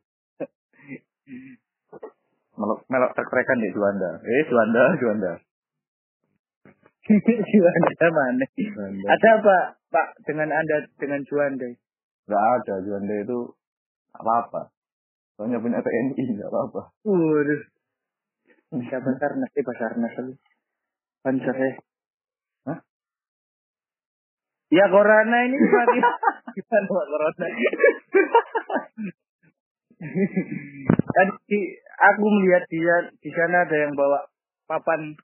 melok 2.59 2.83
melok 2.91 3.15
trek-trekan 3.15 3.63
di 3.63 3.71
Juanda. 3.71 4.19
Eh, 4.23 4.43
Juanda, 4.51 4.83
Juanda. 4.99 5.33
Juanda 7.55 8.07
mana? 8.11 8.47
Juanda. 8.59 9.07
Ada 9.15 9.29
apa, 9.39 9.57
Pak, 9.95 10.09
dengan 10.27 10.51
Anda 10.51 10.87
dengan 10.99 11.23
Juanda? 11.23 11.71
Gak 12.29 12.45
ada 12.61 12.75
Juanda 12.85 13.15
itu 13.25 13.57
apa-apa. 14.13 14.69
Soalnya 15.41 15.65
punya 15.65 15.81
TNI 15.81 16.25
gak 16.37 16.51
apa-apa. 16.53 16.93
Waduh. 17.09 17.63
Bisa 18.69 19.01
Basarnas, 19.01 19.51
eh 19.57 19.65
Basarnas 19.65 20.15
lu. 20.29 20.35
Panser 21.25 21.57
ya. 21.57 21.71
Hah? 22.69 22.79
Ya 24.69 24.85
corona 24.93 25.39
ini 25.49 25.57
mati. 25.57 25.99
Gimana 26.59 26.87
Pak 26.93 27.07
corona? 27.09 27.47
Tadi 31.09 31.61
aku 31.97 32.25
melihat 32.29 32.65
dia 32.69 32.97
di 33.19 33.31
sana 33.33 33.65
ada 33.65 33.77
yang 33.89 33.97
bawa 33.97 34.29
papan 34.69 35.17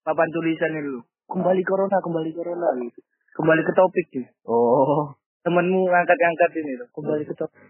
papan 0.00 0.28
tulisan 0.32 0.80
itu. 0.80 1.04
Kembali 1.28 1.62
corona, 1.62 2.00
kembali 2.00 2.30
corona 2.32 2.68
gitu. 2.80 3.00
Kembali 3.36 3.62
ke 3.64 3.72
topik 3.76 4.06
gitu. 4.12 4.28
Oh, 4.48 5.12
Temenmu 5.42 5.80
ngangkat-ngangkat 5.90 6.50
ini 6.54 6.72
loh. 6.78 6.88
Kembali 6.94 7.24
ke 7.26 7.34
topik. 7.34 7.62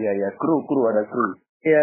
iya 0.00 0.08
ya 0.16 0.28
kru 0.38 0.64
kru 0.64 0.88
ada 0.88 1.02
kru. 1.04 1.36
Iya. 1.60 1.82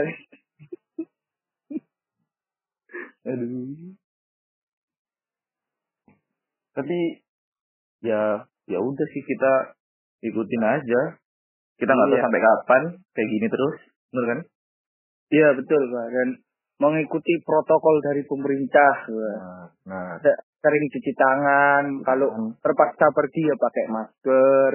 Aduh. 3.27 3.93
Tapi 6.73 6.97
ya 8.01 8.47
ya 8.65 8.79
udah 8.79 9.08
sih 9.12 9.23
kita 9.27 9.75
ikutin 10.23 10.63
aja. 10.63 11.01
Kita 11.75 11.91
nggak 11.91 12.08
tahu 12.12 12.17
Iya. 12.17 12.25
sampai 12.25 12.41
kapan 12.43 12.84
kayak 13.13 13.29
gini 13.29 13.47
terus, 13.47 13.75
bener 14.12 14.25
kan? 14.25 14.39
Iya 15.29 15.47
betul 15.53 15.82
Pak. 15.91 16.08
Dan 16.12 16.29
mengikuti 16.79 17.34
protokol 17.43 17.99
dari 18.01 18.23
pemerintah. 18.23 18.93
Nah, 19.12 19.63
nah 19.84 20.12
Se- 20.23 20.47
Sering 20.60 20.91
cuci 20.91 21.12
tangan. 21.15 21.84
Kalau 22.03 22.36
terpaksa 22.60 23.15
pergi 23.15 23.47
ya 23.47 23.55
pakai 23.55 23.86
masker. 23.88 24.71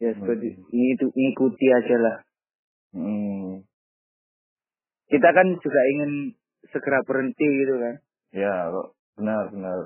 Ya 0.00 0.10
Hmm. 0.16 0.24
seperti 0.24 0.56
itu 0.72 1.06
ngikuti 1.12 1.66
aja 1.68 1.96
lah. 2.00 2.16
hmm, 2.96 3.60
Kita 5.10 5.28
kan 5.36 5.46
juga 5.60 5.80
ingin 5.92 6.32
segera 6.72 7.04
berhenti 7.04 7.44
gitu 7.44 7.74
kan. 7.76 7.94
ya 8.32 8.72
benar 9.18 9.50
benar. 9.52 9.78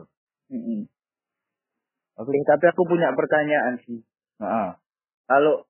Aku 2.14 2.30
Eh, 2.30 2.44
tapi 2.46 2.64
aku 2.70 2.82
punya 2.86 3.10
pertanyaan 3.10 3.74
sih. 3.82 3.98
nah, 4.38 4.78
Kalau 5.26 5.66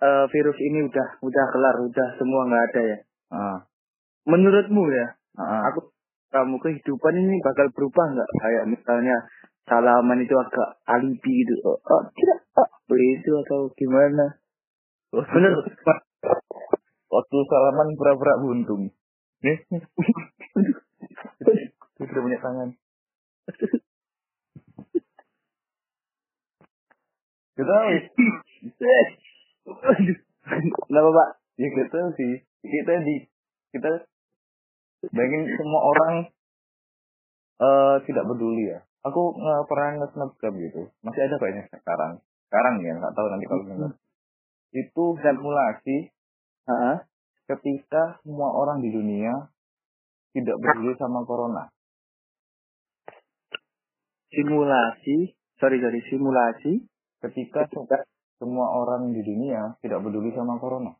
eh, 0.00 0.24
virus 0.28 0.58
ini 0.60 0.84
udah 0.90 1.08
udah 1.24 1.44
kelar, 1.52 1.76
udah 1.88 2.08
semua 2.20 2.42
nggak 2.48 2.64
ada 2.72 2.82
ya. 2.84 2.98
ah, 3.32 3.58
Menurutmu 4.28 4.84
ya, 4.92 5.16
ah, 5.40 5.72
aku 5.72 5.88
kamu 6.28 6.60
kehidupan 6.60 7.14
ini 7.16 7.40
bakal 7.40 7.72
berubah 7.72 8.06
nggak? 8.12 8.30
Kayak 8.44 8.64
misalnya 8.68 9.16
salaman 9.64 10.20
itu 10.20 10.36
agak 10.36 10.68
alibi 10.84 11.32
gitu. 11.46 11.54
Oh, 11.64 11.78
oh, 11.80 12.02
tidak, 12.12 12.39
oh, 12.58 12.68
itu 12.96 13.30
atau 13.46 13.70
gimana? 13.76 14.40
Bener. 15.10 15.52
Waktu 17.10 17.36
salaman 17.50 17.98
pura-pura 17.98 18.38
buntung. 18.38 18.94
Nih, 19.40 19.58
sudah 21.98 22.22
punya 22.22 22.38
tangan. 22.38 22.68
Kita 27.56 27.76
Kenapa 30.88 31.10
pak? 31.12 31.28
ya 31.60 31.68
kita 31.68 32.00
sih 32.16 32.40
kita 32.64 32.92
di 33.04 33.28
kita 33.76 33.90
bayangin 35.12 35.44
semua 35.60 35.80
orang 35.92 36.14
eh 37.60 37.96
tidak 38.08 38.24
peduli 38.24 38.72
ya. 38.72 38.80
Aku 39.04 39.36
nggak 39.36 39.68
pernah 39.68 39.88
nge-snapgram 40.00 40.54
gitu. 40.56 40.88
Masih 41.04 41.20
ada 41.28 41.36
kayaknya 41.36 41.68
sekarang. 41.72 42.24
Sekarang 42.50 42.82
ya, 42.82 42.98
nggak 42.98 43.14
tahu 43.14 43.26
nanti 43.30 43.46
kalau 43.46 43.62
dengar. 43.62 43.92
Itu 44.74 45.04
simulasi 45.22 46.10
Heeh. 46.66 46.96
ketika 47.46 48.18
semua 48.26 48.50
orang 48.50 48.82
di 48.82 48.90
dunia 48.90 49.54
tidak 50.34 50.58
peduli 50.58 50.98
sama 50.98 51.22
corona. 51.22 51.70
Simulasi, 54.34 55.30
sorry 55.62 55.78
sorry 55.78 56.02
simulasi. 56.10 56.82
Ketika 57.22 57.70
se- 57.70 58.10
semua 58.42 58.66
orang 58.74 59.14
di 59.14 59.22
dunia 59.22 59.78
tidak 59.78 60.02
peduli 60.02 60.34
sama 60.34 60.58
corona. 60.58 60.98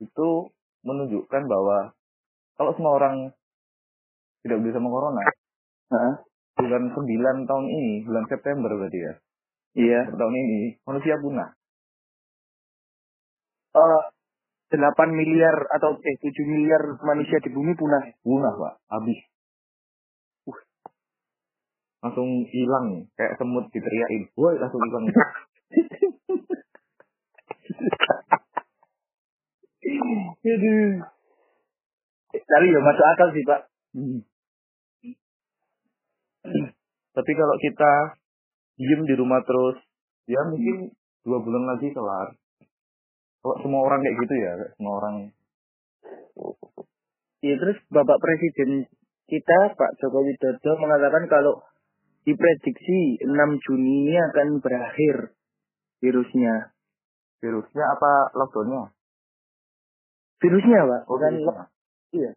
Itu 0.00 0.48
menunjukkan 0.80 1.42
bahwa 1.44 1.92
kalau 2.56 2.72
semua 2.72 2.96
orang 2.96 3.36
tidak 4.40 4.64
peduli 4.64 4.72
sama 4.72 4.88
corona, 4.88 5.20
Heeh. 5.92 6.14
Bulan 6.60 6.92
9 6.92 7.48
tahun 7.48 7.66
ini, 7.66 8.04
bulan 8.04 8.24
September 8.28 8.70
berarti 8.76 9.00
ya. 9.00 9.14
Iya. 9.74 10.00
Tahun 10.12 10.34
ini 10.34 10.76
manusia 10.84 11.16
punah. 11.16 11.54
Eh, 13.70 14.02
8 14.70 14.78
miliar 15.10 15.56
atau 15.74 15.98
eh 15.98 16.16
7 16.18 16.30
miliar 16.46 16.82
manusia 17.02 17.38
di 17.42 17.50
bumi 17.50 17.74
punah. 17.74 18.02
Punah, 18.22 18.54
Pak. 18.54 18.74
Habis. 18.90 19.18
Uh. 20.46 20.58
Langsung 22.06 22.46
hilang 22.50 23.10
kayak 23.18 23.34
semut 23.38 23.66
diteriakin. 23.74 24.30
Woi, 24.38 24.58
langsung 24.58 24.82
hilang. 24.82 25.06
Aduh. 30.40 31.02
Tapi 32.30 32.66
ya 32.70 32.80
masuk 32.82 33.06
akal 33.10 33.28
sih, 33.34 33.42
Pak. 33.42 33.66
Hmm. 33.90 34.22
Tapi 37.16 37.32
kalau 37.34 37.56
kita 37.58 37.92
diem 38.80 39.02
di 39.04 39.14
rumah 39.18 39.42
terus, 39.44 39.76
ya 40.24 40.40
mungkin 40.48 40.94
dua 41.26 41.38
bulan 41.42 41.64
lagi 41.76 41.92
kelar. 41.92 42.36
Kalau 43.40 43.56
semua 43.64 43.80
orang 43.88 44.00
kayak 44.04 44.16
gitu 44.24 44.34
ya, 44.36 44.52
semua 44.76 44.94
orang. 45.00 45.14
Ya 47.40 47.54
terus 47.56 47.80
Bapak 47.88 48.20
Presiden 48.20 48.84
kita 49.30 49.58
Pak 49.78 49.90
Joko 50.02 50.26
Widodo 50.26 50.72
mengatakan 50.76 51.24
kalau 51.30 51.64
diprediksi 52.26 53.22
6 53.24 53.64
Juni 53.64 54.10
ini 54.10 54.16
akan 54.18 54.60
berakhir 54.60 55.32
virusnya. 56.02 56.74
Virusnya 57.40 57.84
apa 57.96 58.12
lockdownnya? 58.36 58.92
Virusnya 60.40 60.80
Pak, 60.84 61.02
Oh, 61.08 61.16
virusnya. 61.16 61.64
Iya. 62.12 62.30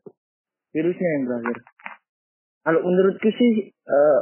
Virusnya 0.72 1.10
yang 1.18 1.24
berakhir. 1.28 1.58
Kalau 2.64 2.80
menurutku 2.80 3.28
sih 3.28 3.54
eh 3.70 4.20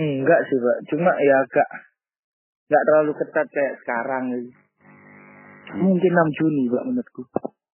enggak 0.00 0.40
sih, 0.48 0.56
Pak. 0.56 0.78
Cuma 0.88 1.12
ya 1.20 1.44
agak 1.44 1.68
enggak 2.68 2.84
terlalu 2.88 3.12
ketat 3.20 3.46
kayak 3.52 3.74
sekarang. 3.84 4.24
Mungkin 5.74 6.12
6 6.12 6.38
Juni, 6.40 6.68
Pak, 6.72 6.84
menurutku. 6.88 7.22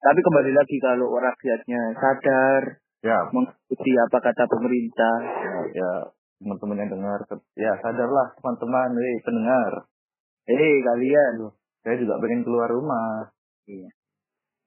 Tapi 0.00 0.20
kembali 0.24 0.52
lagi 0.56 0.76
kalau 0.80 1.12
rakyatnya 1.14 1.80
sadar 1.94 2.80
Ya, 3.00 3.16
mengikuti 3.32 3.96
apa 3.96 4.18
kata 4.20 4.44
pemerintah. 4.44 5.16
ya, 5.24 5.56
ya 5.72 5.90
teman-teman 6.36 6.84
yang 6.84 6.90
dengar, 6.92 7.20
ya 7.56 7.72
sadarlah 7.80 8.36
teman-teman, 8.36 8.92
hei 8.92 9.16
pendengar. 9.24 9.72
Eh, 10.44 10.84
kalian 10.84 11.48
Saya 11.80 11.96
juga 11.96 12.20
pengen 12.20 12.44
keluar 12.44 12.68
rumah. 12.68 13.32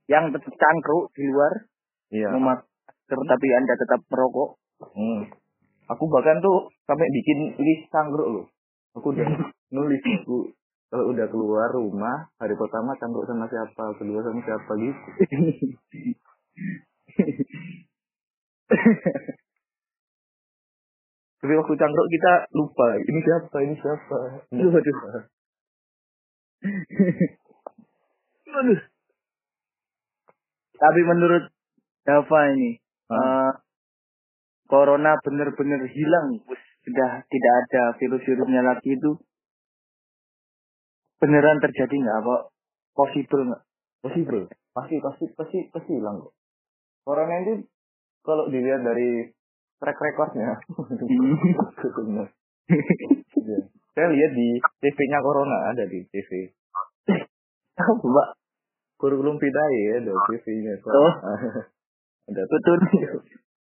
yang 0.09 0.33
tetap 0.33 0.51
cangkruk 0.51 1.13
di 1.15 1.23
luar 1.31 1.53
Iya. 2.11 2.29
memakai 2.35 2.67
tapi 3.07 3.47
Anda 3.53 3.73
tetap 3.77 4.01
merokok. 4.09 4.62
Hmm. 4.91 5.23
Aku 5.91 6.07
bahkan 6.11 6.39
tuh 6.43 6.67
sampai 6.83 7.07
bikin 7.11 7.55
list 7.59 7.87
cangkruk 7.91 8.27
loh. 8.27 8.45
Aku 8.99 9.15
udah 9.15 9.23
nulis 9.75 10.03
aku 10.03 10.51
kalau 10.93 11.09
udah 11.09 11.25
keluar 11.25 11.73
rumah 11.73 12.29
hari 12.37 12.53
pertama 12.53 12.93
cangkruk 13.01 13.25
sama 13.25 13.49
siapa, 13.49 13.97
kedua 13.97 14.21
sama 14.21 14.37
siapa 14.45 14.71
gitu. 14.77 15.03
Tapi 21.43 21.59
waktu 21.59 21.75
cangkruk 21.75 22.07
kita 22.07 22.47
lupa 22.55 22.95
ini 23.03 23.19
siapa, 23.19 23.57
ini 23.65 23.75
siapa. 23.75 24.47
Waduh. 24.53 24.79
siapa. 24.79 25.27
Aduh. 28.63 28.79
Tapi 30.77 31.01
menurut 31.03 31.43
Dava 32.03 32.39
ini, 32.53 32.77
Hah? 33.09 33.17
eh, 33.17 33.51
corona 34.73 35.13
benar-benar 35.21 35.85
hilang, 35.85 36.41
sudah 36.81 37.21
tidak 37.29 37.53
ada 37.61 37.83
virus-virusnya 38.01 38.61
lagi 38.65 38.97
itu. 38.97 39.21
Beneran 41.21 41.61
terjadi 41.61 41.93
nggak 41.93 42.17
apa? 42.25 42.49
Possible 42.97 43.53
nggak? 43.53 43.61
Possible. 44.01 44.49
Pasti 44.73 44.97
pasti 44.97 45.29
pasti 45.37 45.57
pasti 45.69 45.91
hilang 45.93 46.25
kok. 46.25 46.33
Corona 47.05 47.37
itu 47.45 47.69
kalau 48.25 48.49
dilihat 48.49 48.81
dari 48.81 49.29
track 49.77 49.99
recordnya, 50.01 50.57
benar. 52.01 52.27
Iya. 53.43 53.59
Saya 53.91 54.07
lihat 54.07 54.31
di 54.31 54.55
TV-nya 54.79 55.19
Corona 55.19 55.75
ada 55.75 55.83
di 55.83 55.99
TV. 56.07 56.47
Tahu 57.75 58.07
Mbak? 58.07 58.27
Kurikulum 58.95 59.35
vitae 59.35 59.99
ada 59.99 60.15
TV-nya. 60.31 60.79
Oh. 60.87 61.13
ada 62.31 62.41
Betul. 62.47 62.79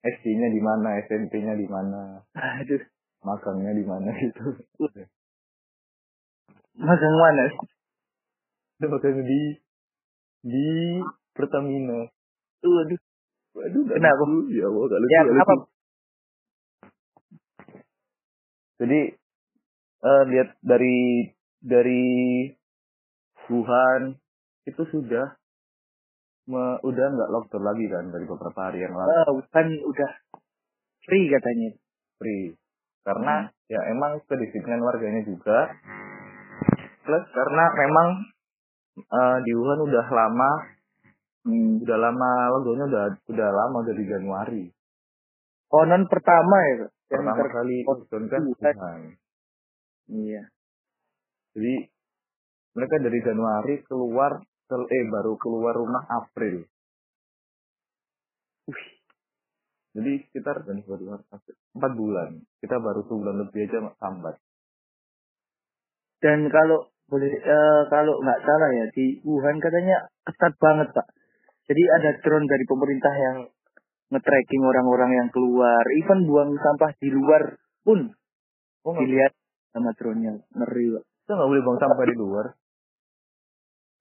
SD-nya 0.02 0.48
di 0.50 0.60
mana, 0.60 0.98
SMP-nya 1.06 1.54
di 1.54 1.66
mana, 1.70 2.18
Aduh, 2.34 2.82
magangnya 3.22 3.70
di 3.70 3.84
mana 3.86 4.10
gitu. 4.18 4.44
magang 6.78 7.16
mana? 7.16 7.44
Magang 8.82 9.18
di 9.22 9.40
di 10.42 10.66
Pertamina. 11.32 12.10
Waduh. 12.62 13.00
Waduh, 13.52 13.82
Kenapa? 13.84 14.22
lucu. 14.26 14.50
Ya 14.58 14.66
Allah, 14.66 14.98
lucu. 14.98 15.12
Ya, 15.12 15.20
kenapa? 15.22 15.52
lucu. 15.54 15.70
Jadi 18.82 19.00
eh, 20.02 20.22
lihat 20.34 20.48
dari 20.66 21.30
dari 21.62 22.04
Wuhan 23.46 24.18
itu 24.66 24.82
sudah 24.90 25.38
me- 26.52 26.80
udah 26.84 27.06
nggak 27.08 27.32
lockdown 27.32 27.64
lagi 27.64 27.88
kan 27.88 28.04
dari 28.12 28.28
beberapa 28.28 28.60
hari 28.60 28.84
yang 28.84 28.92
lalu 28.92 29.08
Oh, 29.26 29.40
kan 29.48 29.66
udah 29.66 30.10
free 31.02 31.26
katanya. 31.26 31.70
free 32.20 32.52
karena 33.02 33.48
ya 33.66 33.80
emang 33.88 34.20
kedisiplinan 34.28 34.78
warganya 34.78 35.24
juga 35.24 35.72
plus 37.02 37.24
karena 37.32 37.64
memang 37.74 38.08
eh, 38.94 39.38
di 39.42 39.52
Wuhan 39.56 39.80
udah 39.82 40.06
lama 40.06 40.50
Hmm. 41.42 41.82
udah 41.82 41.98
lama 41.98 42.30
lockdownnya 42.54 42.86
udah 42.86 43.04
udah 43.26 43.48
lama 43.50 43.78
dari 43.82 44.06
Januari 44.06 44.62
Konon 45.66 46.06
pertama 46.06 46.54
ya? 46.62 46.86
Yang 47.10 47.18
pertama 47.18 47.32
ter- 47.34 47.50
kali 47.50 47.76
lockdown 47.82 48.24
kan 48.30 48.42
Wuhan. 48.46 48.74
Wuhan 48.78 49.00
Iya. 50.06 50.42
jadi 51.52 51.74
mereka 52.72 52.94
dari 53.02 53.18
Januari 53.20 53.74
keluar 53.84 54.38
kel- 54.72 54.88
eh 54.88 55.04
baru 55.12 55.36
keluar 55.36 55.76
rumah 55.76 56.08
April 56.08 56.64
Wih. 58.72 58.84
jadi 59.92 60.12
sekitar 60.24 60.64
dan 60.64 60.80
baru 60.88 61.20
empat 61.76 61.92
bulan 61.92 62.40
kita 62.64 62.80
baru 62.80 63.04
sebulan 63.04 63.36
lebih 63.44 63.68
aja 63.68 63.92
sambat 64.00 64.40
Dan 66.22 66.46
kalau 66.54 66.86
boleh 67.10 67.28
eh, 67.34 67.82
kalau 67.90 68.14
nggak 68.22 68.40
salah 68.46 68.70
ya 68.70 68.86
di 68.94 69.18
Wuhan 69.26 69.58
katanya 69.58 70.06
ketat 70.22 70.54
banget 70.62 70.94
pak. 70.94 71.10
Jadi 71.66 71.82
ada 71.82 72.10
drone 72.22 72.46
dari 72.46 72.62
pemerintah 72.62 73.14
yang 73.14 73.36
nge-tracking 74.14 74.62
orang-orang 74.62 75.10
yang 75.18 75.28
keluar, 75.34 75.82
even 75.98 76.30
buang 76.30 76.54
sampah 76.62 76.94
di 77.02 77.10
luar 77.10 77.58
pun 77.82 78.14
oh 78.86 78.94
dilihat 78.94 79.34
sama 79.74 79.90
drone-nya. 79.98 80.38
Ngeri 80.54 80.94
pak. 80.94 81.04
kita 81.26 81.32
nggak 81.34 81.48
boleh 81.50 81.62
buang 81.66 81.78
sampah 81.82 82.06
di 82.06 82.16
luar 82.16 82.46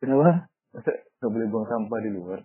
Kenapa? 0.01 0.50
nggak 1.19 1.31
boleh 1.31 1.47
buang 1.51 1.67
sampah 1.67 1.99
di 2.01 2.11
luar 2.15 2.39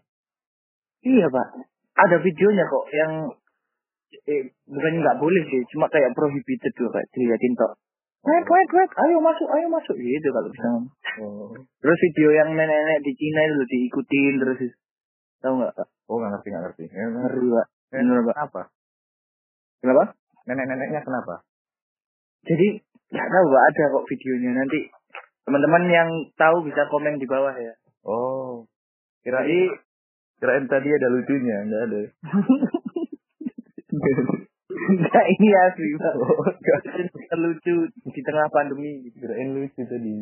Iya 1.06 1.26
pak. 1.30 1.48
Ada 1.96 2.16
videonya 2.18 2.64
kok 2.66 2.86
yang 2.90 3.12
eh, 4.26 4.42
bukan 4.66 4.92
nggak 4.98 5.18
boleh 5.22 5.42
sih, 5.46 5.62
cuma 5.70 5.86
kayak 5.86 6.10
prohibited 6.18 6.72
tuh 6.74 6.90
kayak 6.90 7.06
dilihatin 7.14 7.54
kok. 7.54 7.78
Wait, 8.26 8.42
wait, 8.42 8.70
wait, 8.74 8.90
ayo 8.90 9.22
masuk, 9.22 9.46
ayo 9.54 9.70
masuk 9.70 9.94
gitu 9.94 10.28
kalau 10.34 10.50
bisa. 10.50 10.66
oh 11.22 11.54
Terus 11.78 11.98
video 12.10 12.28
yang 12.34 12.50
nenek-nenek 12.58 13.06
di 13.06 13.12
Cina 13.14 13.40
itu 13.46 13.64
diikutin 13.70 14.34
terus 14.42 14.58
tahu 15.38 15.62
nggak 15.62 15.78
Pak? 15.78 15.88
oh 16.10 16.16
nggak 16.18 16.30
ngerti 16.34 16.48
nggak 16.50 16.64
ngerti 16.66 16.84
Ngeri 16.90 17.46
pak. 17.54 17.66
Bener, 17.94 18.18
Pak. 18.18 18.34
kenapa 18.34 18.62
Kenapa? 19.78 20.04
nenek-neneknya 20.46 21.00
kenapa 21.06 21.34
Jadi 22.46 22.68
nggak 23.14 23.28
tahu 23.30 23.46
pak 23.46 23.64
ada 23.70 23.82
kok 23.94 24.06
videonya 24.10 24.50
nanti 24.58 24.80
teman-teman 25.46 25.84
yang 25.86 26.08
tahu 26.34 26.66
bisa 26.66 26.82
komen 26.90 27.22
di 27.22 27.26
bawah 27.30 27.54
ya. 27.54 27.74
Oh 28.06 28.64
kirain 29.26 29.42
Jadi 29.42 30.38
kirain 30.38 30.64
tadi 30.70 30.88
ada 30.94 31.08
lucunya 31.10 31.56
nggak 31.66 31.82
ada 31.90 32.00
nggak 34.86 35.26
ini 35.38 35.48
asli 35.50 35.88
pak. 35.98 36.14
oh 36.20 36.46
nggak. 36.46 36.80
Terlucu 37.32 37.74
di 37.90 38.20
tengah 38.22 38.46
pandemi. 38.52 39.08
gitu. 39.08 39.26
kirain 39.26 39.56
lucu 39.56 39.82
tadi 39.82 40.12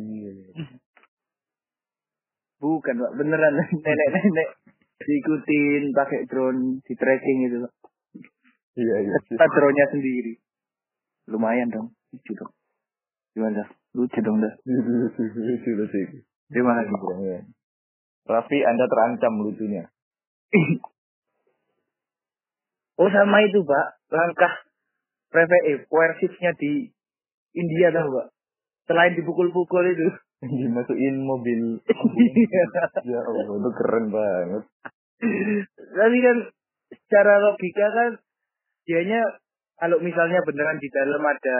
Bukan 2.55 2.95
pak, 2.97 3.11
beneran 3.19 3.53
nenek-nenek 3.59 4.49
diikutin 4.95 5.91
pakai 5.91 6.23
drone 6.25 6.79
di 6.81 6.93
tracking 6.95 7.37
gitu 7.45 7.57
pak. 7.67 7.73
iya 8.79 8.95
iya 9.05 9.17
Kita 9.27 9.45
drone-nya 9.45 9.85
sendiri. 9.91 10.33
Lumayan 11.29 11.69
dong, 11.69 11.87
lucu 12.15 12.31
dong. 12.33 12.51
Gimana? 13.35 13.67
Lucu 13.93 14.19
dong 14.23 14.39
dah. 14.39 14.53
lucu 14.65 15.29
lucu 15.35 15.69
lucu 15.77 16.23
Terima 16.49 16.77
kasih. 16.79 17.43
Raffi 18.25 18.59
anda 18.65 18.85
terancam 18.89 19.33
lucunya 19.45 19.85
Oh 22.95 23.11
sama 23.11 23.43
itu 23.43 23.59
pak, 23.67 23.87
langkah 24.07 24.53
preve 25.27 25.57
eh, 25.67 25.83
coercifnya 25.91 26.55
di 26.55 26.87
India 27.51 27.91
tau 27.91 28.07
gak? 28.07 28.31
Selain 28.87 29.11
dipukul-pukul 29.19 29.83
itu. 29.91 30.07
dimasukin 30.45 31.25
mobil 31.25 31.79
ya 33.09 33.19
Allah 33.23 33.43
itu 33.49 33.69
keren 33.81 34.05
banget 34.13 34.63
Tapi 35.95 36.17
kan 36.21 36.37
secara 36.91 37.33
logika 37.41 37.87
kan 37.89 38.11
dianya 38.85 39.25
kalau 39.79 39.97
misalnya 39.99 40.39
beneran 40.45 40.77
di 40.77 40.89
dalam 40.91 41.23
ada 41.23 41.57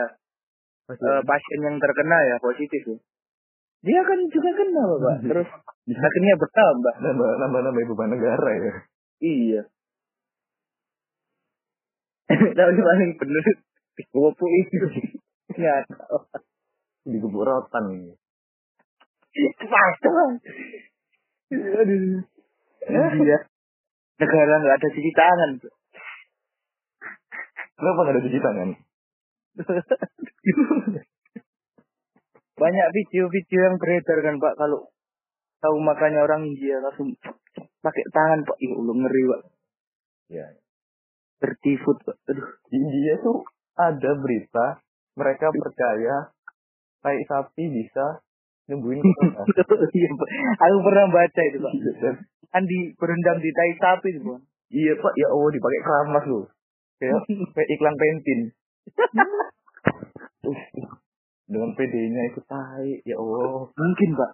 eh, 0.92 1.20
pasien 1.24 1.60
yang 1.66 1.76
terkena 1.82 2.18
ya 2.30 2.36
positif 2.38 2.82
ya. 2.84 2.96
Dia 3.84 4.00
kan 4.04 4.18
juga 4.32 4.50
kena 4.54 4.84
Pak. 5.00 5.16
Terus 5.26 5.48
akhirnya 5.90 6.34
bertambah. 6.40 6.94
nambah 7.02 7.30
nambah 7.40 7.60
nambah 7.66 7.82
beban 7.92 8.08
negara 8.14 8.50
ya 8.56 8.74
Iya. 9.20 9.62
Tapi 12.58 12.80
paling 12.80 13.10
bener 13.16 13.44
Gopo 14.12 14.44
itu. 14.44 14.86
Ya. 15.56 15.84
digebuk 17.06 17.46
rotan 17.46 18.12
Pasal. 19.62 20.30
Aduh. 21.52 22.20
Iya. 22.86 23.38
Negara 24.16 24.54
nggak 24.64 24.76
ada 24.80 24.88
cuci 24.90 25.12
tangan. 25.12 25.50
kenapa 27.76 27.98
nggak 28.02 28.14
ada 28.16 28.24
cuci 28.24 28.40
tangan 28.40 28.68
Banyak 32.56 32.86
video-video 32.96 33.58
yang 33.68 33.76
beredar 33.76 34.18
kan 34.24 34.36
Pak 34.40 34.54
kalau 34.56 34.88
tahu 35.60 35.76
makannya 35.80 36.20
orang 36.24 36.48
India 36.48 36.80
langsung 36.80 37.12
pakai 37.84 38.04
tangan 38.12 38.40
Pak. 38.48 38.56
Ih, 38.64 38.72
ulung 38.72 39.04
ngeri 39.04 39.22
Pak. 39.28 39.40
ya 40.32 40.46
Dirty 41.40 41.76
food 41.84 42.00
Pak. 42.00 42.16
Aduh. 42.32 42.48
di 42.72 42.76
India 42.80 43.20
tuh 43.20 43.44
ada 43.76 44.10
berita 44.16 44.80
mereka 45.20 45.52
percaya 45.52 46.32
tai 47.04 47.20
sapi 47.28 47.64
bisa 47.68 48.24
nyembuhin 48.72 49.04
Iya, 49.96 50.08
Pak. 50.16 50.28
Aku 50.64 50.78
pernah 50.80 51.04
baca 51.12 51.40
itu 51.44 51.58
Pak. 51.60 51.72
Dan 52.00 52.16
Kan 52.46 52.64
di 52.64 52.96
berendam 52.96 53.36
di 53.36 53.50
tai 53.52 53.72
sapi 53.76 54.08
itu 54.16 54.20
Pak. 54.24 54.40
iya 54.72 54.98
pak 54.98 55.14
ya 55.14 55.28
Allah 55.30 55.50
dipakai 55.54 55.80
keramas 55.84 56.24
loh 56.26 56.44
kayak 56.98 57.20
iklan 57.76 57.94
pentin 57.94 58.40
dengan 61.46 61.70
PD-nya 61.78 62.22
itu 62.34 62.40
tai 62.46 63.02
ya 63.06 63.16
Allah. 63.18 63.70
Mungkin 63.70 64.10
Pak. 64.18 64.30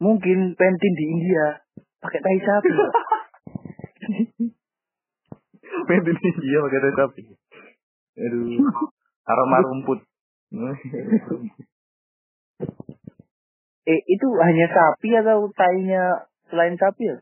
Mungkin 0.00 0.38
pentin 0.56 0.92
di 0.96 1.04
India. 1.12 1.60
Pakai 1.98 2.20
tai 2.22 2.38
sapi 2.40 2.68
pentin 5.88 6.16
India 6.16 6.58
pakai 6.64 6.80
tai 6.80 6.94
sapi. 6.96 7.22
Aduh. 8.18 8.60
Aroma 9.28 9.58
rumput. 9.64 10.00
Eh 13.88 14.00
itu 14.04 14.28
hanya 14.44 14.68
sapi 14.68 15.16
atau 15.16 15.48
tainya 15.56 16.28
selain 16.52 16.76
sapi 16.76 17.08
ya? 17.08 17.16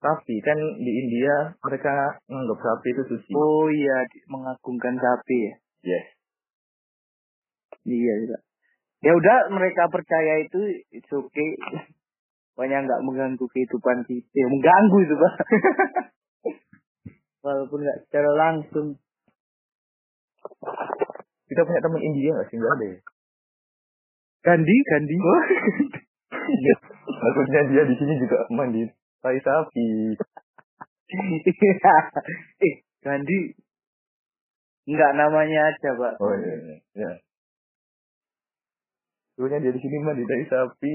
sapi. 0.00 0.40
Kan 0.40 0.56
di 0.80 0.92
India 1.04 1.52
mereka 1.60 1.92
menganggap 2.24 2.58
sapi 2.64 2.88
itu 2.96 3.02
suci. 3.12 3.30
Oh 3.36 3.68
iya, 3.68 4.00
di- 4.08 4.24
mengagungkan 4.32 4.96
sapi 4.96 5.36
ya. 5.36 5.54
yes. 5.84 6.06
Iya, 7.84 8.14
iya. 8.24 8.38
Ya 9.06 9.14
udah 9.14 9.38
mereka 9.54 9.86
percaya 9.86 10.42
itu 10.42 10.58
it's 10.90 11.06
okay. 11.14 11.50
Pokoknya 12.58 12.82
nggak 12.82 13.04
mengganggu 13.06 13.46
kehidupan 13.46 14.02
kita. 14.02 14.26
Ya, 14.34 14.46
mengganggu 14.50 14.98
itu, 15.06 15.14
Pak. 15.14 15.34
Walaupun 17.46 17.86
nggak 17.86 17.98
secara 18.10 18.30
langsung. 18.34 18.98
kita 21.46 21.62
punya 21.62 21.78
teman 21.78 22.02
India 22.02 22.34
nggak 22.34 22.48
sih 22.50 22.58
nggak 22.58 22.74
ada 22.74 22.86
ya 22.90 22.98
Gandhi, 24.42 24.76
Gandhi. 24.90 25.14
Iya. 25.14 26.74
maksudnya 27.22 27.62
dia 27.70 27.82
di 27.86 27.94
sini 27.94 28.14
juga 28.18 28.46
mandi 28.50 28.82
tai 29.22 29.38
sapi 29.38 30.18
eh, 32.66 32.74
Gandhi. 33.06 33.54
Nggak 34.90 35.12
namanya 35.14 35.70
aja, 35.70 35.90
Pak. 35.94 36.14
oh 36.18 36.34
iya 36.34 36.54
iya 36.58 36.76
ya 36.98 37.10
Dulunya 39.36 39.60
dia 39.60 39.72
di 39.72 39.80
sini 39.80 39.96
mandi 40.00 40.24
tai 40.24 40.44
sapi 40.48 40.94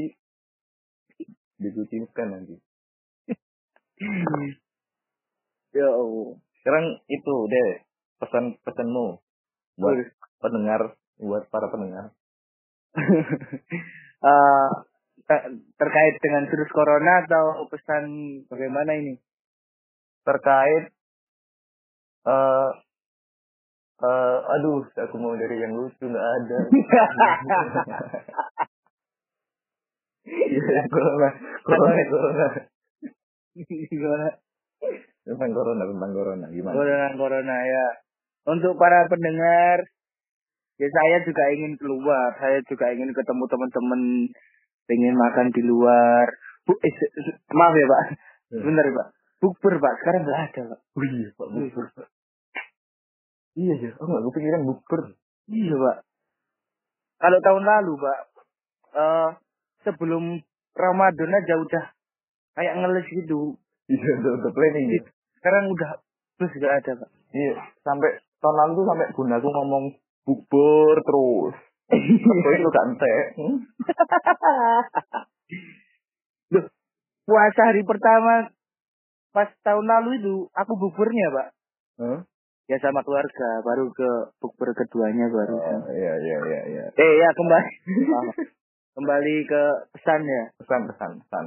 dikucilkan 1.61 2.27
nanti 2.33 2.57
ya 5.77 5.87
Allah. 5.93 6.41
sekarang 6.61 6.85
itu 7.05 7.35
deh 7.53 7.69
pesan 8.17 8.57
pesanmu 8.65 9.21
buat 9.77 9.93
Waduh. 9.93 10.09
pendengar 10.41 10.81
buat 11.21 11.45
para 11.53 11.69
pendengar 11.69 12.17
ter- 15.29 15.47
terkait 15.77 16.15
dengan 16.19 16.49
virus 16.49 16.71
corona 16.73 17.13
atau 17.29 17.69
pesan 17.69 18.03
bagaimana 18.49 18.97
ini? 18.97 19.21
terkait 20.21 20.93
eh 22.25 22.69
eh 24.01 24.37
aduh 24.49 24.81
aku 24.97 25.15
mau 25.17 25.37
dari 25.37 25.57
yang 25.57 25.73
lucu 25.73 26.05
nggak 26.05 26.27
ada 26.37 26.57
Iya, 30.21 30.85
corona 30.87 31.29
corona 31.65 32.03
corona 32.07 32.47
Gimana? 33.89 34.27
tentang 35.21 35.51
corona 35.51 35.83
tentang 35.85 36.11
corona 36.13 36.45
gimana 36.49 36.75
Corona 36.77 37.07
corona 37.13 37.55
ya. 37.57 37.87
Untuk 38.41 38.73
para 38.73 39.05
pendengar, 39.05 39.85
ya 40.77 40.87
saya 40.89 41.17
juga 41.21 41.45
ingin 41.53 41.77
keluar. 41.77 42.33
Saya 42.41 42.57
juga 42.65 42.89
ingin 42.89 43.13
ketemu 43.13 43.43
teman-teman, 43.45 44.01
pengen 44.89 45.13
makan 45.13 45.47
di 45.53 45.61
luar. 45.61 46.25
Bu, 46.65 46.73
eh, 46.73 46.93
maaf 47.53 47.73
ya 47.73 47.85
Pak, 47.85 48.01
Ya. 48.49 48.57
sebentar 48.61 48.81
ya 48.81 48.93
Pak. 48.97 49.07
Bukber 49.41 49.73
Pak, 49.77 49.93
sekarang 50.01 50.21
nggak 50.25 50.41
ada 50.41 50.61
Pak. 50.73 50.79
oh 50.97 51.05
iya 51.05 51.29
pak 51.33 51.47
bukber. 51.49 51.85
Iya 53.53 53.73
ya 53.77 53.89
aku 53.95 54.07
nggak 54.07 54.25
kepikiran 54.29 54.63
bukber 54.65 55.01
Iya 55.51 55.75
Pak. 55.75 55.97
Kalau 57.19 57.39
tahun 57.43 57.63
lalu 57.67 57.93
Pak, 57.99 58.19
eh 58.95 59.29
sebelum 59.83 60.39
Ramadan 60.71 61.35
aja 61.35 61.59
udah 61.59 61.83
kayak 62.55 62.77
ngeles 62.79 63.07
gitu. 63.11 63.59
iya 63.91 64.11
udah 64.21 64.31
udah 64.39 64.51
planning 64.55 64.87
ya 64.87 65.01
Sekarang 65.41 65.67
udah 65.67 65.99
terus 66.39 66.51
nggak 66.55 66.73
ada 66.79 66.91
Pak. 67.03 67.09
iya 67.35 67.55
sampai 67.83 68.09
tahun 68.39 68.55
lalu 68.55 68.71
tuh 68.79 68.85
sampai 68.87 69.07
bundaku 69.11 69.47
ngomong 69.49 69.85
bukber 70.23 70.95
terus 71.03 71.55
Terus 71.91 72.55
itu 72.55 72.69
kan 72.71 72.87
teh 72.95 73.19
hmm? 73.35 73.57
Loh, 76.55 76.65
puasa 77.27 77.61
hari 77.67 77.83
pertama 77.83 78.47
pas 79.31 79.47
tahun 79.63 79.85
lalu 79.87 80.09
itu 80.19 80.35
aku 80.51 80.73
buburnya 80.75 81.27
pak 81.31 81.47
Hah? 81.99 82.19
Ya 82.69 82.77
sama 82.81 83.01
keluarga. 83.01 83.49
Baru 83.65 83.89
ke 83.91 84.09
bukber 84.37 84.71
keduanya 84.75 85.27
baru. 85.31 85.55
Oh, 85.57 85.81
iya 85.91 86.13
iya 86.19 86.37
iya 86.45 86.61
iya. 86.69 86.85
Eh 86.93 87.13
ya 87.17 87.29
kembali. 87.33 87.73
Kembali 88.99 89.35
ke 89.47 89.63
pesan 89.95 90.21
ya? 90.27 90.43
Pesan 90.59 90.81
pesan 90.91 91.11
pesan. 91.23 91.45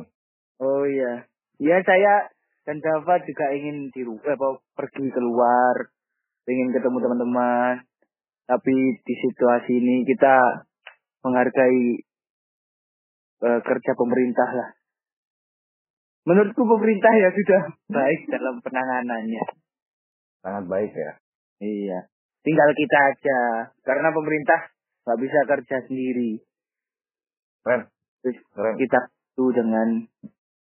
Oh 0.65 0.89
iya. 0.89 1.29
Ya 1.61 1.77
saya 1.85 2.33
dan 2.65 2.81
Dava 2.81 3.21
juga 3.21 3.53
ingin 3.53 3.93
di 3.93 4.01
eh, 4.01 4.39
pergi 4.75 5.07
keluar. 5.13 5.93
Ingin 6.49 6.73
ketemu 6.73 6.99
teman-teman. 7.05 7.85
Tapi 8.45 8.75
di 9.01 9.15
situasi 9.29 9.73
ini 9.77 10.05
kita 10.09 10.65
menghargai 11.21 11.85
eh, 13.45 13.61
kerja 13.61 13.93
pemerintah 13.93 14.49
lah. 14.49 14.71
Menurutku 16.25 16.65
pemerintah 16.65 17.13
ya 17.13 17.29
sudah 17.29 17.63
baik 18.01 18.21
dalam 18.33 18.65
penanganannya 18.65 19.64
sangat 20.45 20.65
baik 20.69 20.93
ya. 20.93 21.13
Iya. 21.65 21.99
Tinggal 22.45 22.71
kita 22.77 22.99
aja. 23.09 23.41
Karena 23.81 24.13
pemerintah 24.13 24.69
nggak 25.09 25.21
bisa 25.25 25.39
kerja 25.49 25.77
sendiri. 25.89 26.45
Keren. 27.65 27.89
Terus 28.21 28.37
keren. 28.53 28.77
kita 28.77 29.01
tuh 29.33 29.51
dengan 29.57 30.05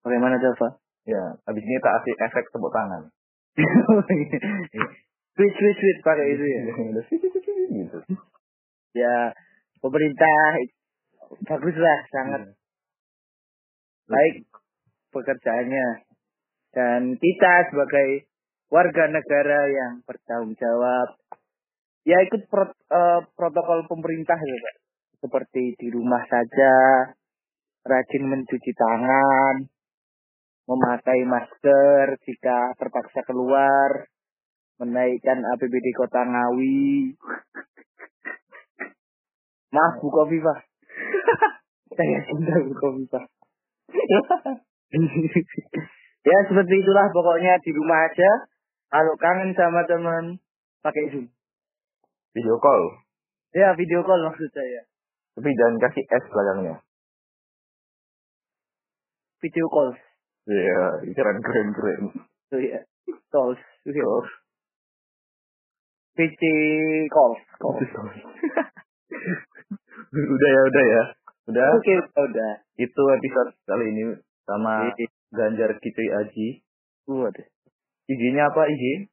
bagaimana 0.04 0.38
Dava 0.40 0.78
ya 1.08 1.24
habis 1.48 1.64
ini 1.66 1.82
tak 1.82 1.94
kasih 2.04 2.16
efek 2.28 2.46
tepuk 2.52 2.72
tangan. 2.76 3.04
Sweet, 5.40 5.56
sweet, 5.56 5.78
sweet 5.80 5.98
pakai 6.04 6.36
itu 6.36 6.44
ya. 6.44 6.62
Gitu 7.72 7.98
Ya, 9.00 9.32
pemerintah 9.80 10.36
baguslah, 11.48 12.00
sangat 12.12 12.42
baik 14.10 14.50
pekerjaannya. 15.16 15.88
Dan 16.76 17.16
kita 17.16 17.72
sebagai 17.72 18.29
warga 18.70 19.10
negara 19.10 19.60
yang 19.70 19.94
bertanggung 20.06 20.54
jawab, 20.58 21.18
ya 22.06 22.22
ikut 22.26 22.46
pro- 22.50 22.74
eh, 22.74 23.22
protokol 23.34 23.86
pemerintah 23.90 24.38
ya 24.38 24.58
Pak. 24.62 24.76
Seperti 25.20 25.76
di 25.76 25.88
rumah 25.92 26.24
saja, 26.30 26.76
rajin 27.84 28.24
mencuci 28.24 28.72
tangan, 28.72 29.68
memakai 30.70 31.28
masker 31.28 32.16
jika 32.24 32.72
terpaksa 32.80 33.20
keluar, 33.28 34.08
menaikkan 34.80 35.44
APBD 35.44 35.92
Kota 35.98 36.24
Ngawi, 36.24 37.20
Maaf 39.76 40.02
Bu 40.02 40.10
Kofifa. 40.10 40.56
Saya 41.98 42.20
cinta 42.26 42.54
Bu 42.64 42.74
Kofifa. 42.74 43.22
ya 46.30 46.38
seperti 46.50 46.76
itulah 46.82 47.06
pokoknya 47.14 47.54
di 47.62 47.72
rumah 47.74 48.10
aja. 48.10 48.32
Kalau 48.90 49.14
kangen 49.22 49.54
sama 49.54 49.86
teman 49.86 50.42
pakai 50.82 51.14
Zoom. 51.14 51.30
Video 52.34 52.58
call. 52.58 52.84
Ya 53.54 53.78
video 53.78 54.02
call 54.02 54.26
maksud 54.26 54.50
saya. 54.50 54.82
Tapi 55.38 55.50
jangan 55.54 55.78
kasih 55.78 56.04
S 56.10 56.26
belakangnya. 56.26 56.76
Video 59.46 59.66
call. 59.70 59.94
Iya, 60.50 61.06
keren 61.14 61.38
keren 61.46 61.68
keren. 61.78 62.04
Oh 62.50 62.58
iya. 62.58 62.82
Calls. 63.30 63.62
Terus, 63.86 64.28
PC 66.18 66.42
call. 67.14 67.38
Call. 67.62 67.78
udah 70.10 70.50
ya, 70.50 70.62
udah 70.66 70.84
ya. 70.84 71.04
Udah. 71.54 71.68
Oke, 71.78 71.94
udah. 72.18 72.52
Itu 72.82 73.02
episode 73.14 73.54
kali 73.70 73.86
ini 73.94 74.18
sama 74.50 74.90
Iya. 74.98 75.06
Ganjar 75.30 75.78
Kitui 75.78 76.10
Aji. 76.10 76.66
Waduh. 77.06 77.46
IG-nya 78.10 78.50
apa 78.50 78.66
IG? 78.66 79.06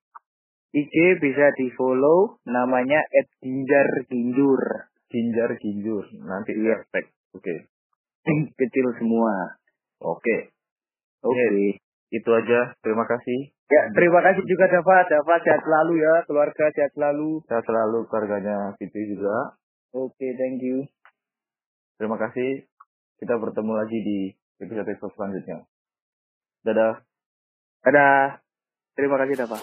IG 0.73 0.95
bisa 1.21 1.53
di 1.61 1.69
follow 1.77 2.41
namanya 2.49 3.05
@ginjar_ginjur. 3.45 4.63
Ginjar 5.13 5.51
Ginjur. 5.61 6.05
Nanti 6.25 6.53
Iya. 6.57 6.83
tag. 6.91 7.07
Oke. 7.37 7.69
Kecil 8.59 8.87
semua. 8.99 9.61
Oke. 10.03 10.51
Oke. 11.23 11.47
Itu 12.11 12.31
aja. 12.33 12.75
Terima 12.83 13.07
kasih. 13.07 13.55
Ya, 13.67 13.83
terima 13.95 14.23
kasih 14.23 14.47
juga 14.47 14.71
Dava. 14.71 15.03
Dava 15.11 15.35
sehat 15.43 15.59
selalu 15.63 15.99
ya, 15.99 16.23
keluarga 16.27 16.71
sehat 16.71 16.95
selalu. 16.95 17.43
Saya 17.51 17.63
selalu 17.67 18.07
keluarganya 18.07 18.79
Kitui 18.79 19.11
juga. 19.11 19.59
Oke, 19.91 20.27
thank 20.39 20.63
you. 20.63 20.87
Terima 21.99 22.15
kasih. 22.15 22.63
Kita 23.19 23.35
bertemu 23.41 23.73
lagi 23.75 23.99
di 24.05 24.19
episode-episode 24.63 25.15
selanjutnya. 25.19 25.59
Dadah. 26.63 27.03
Dadah. 27.83 28.46
Terima 28.97 29.21
kasih 29.21 29.37
Dava. 29.37 29.61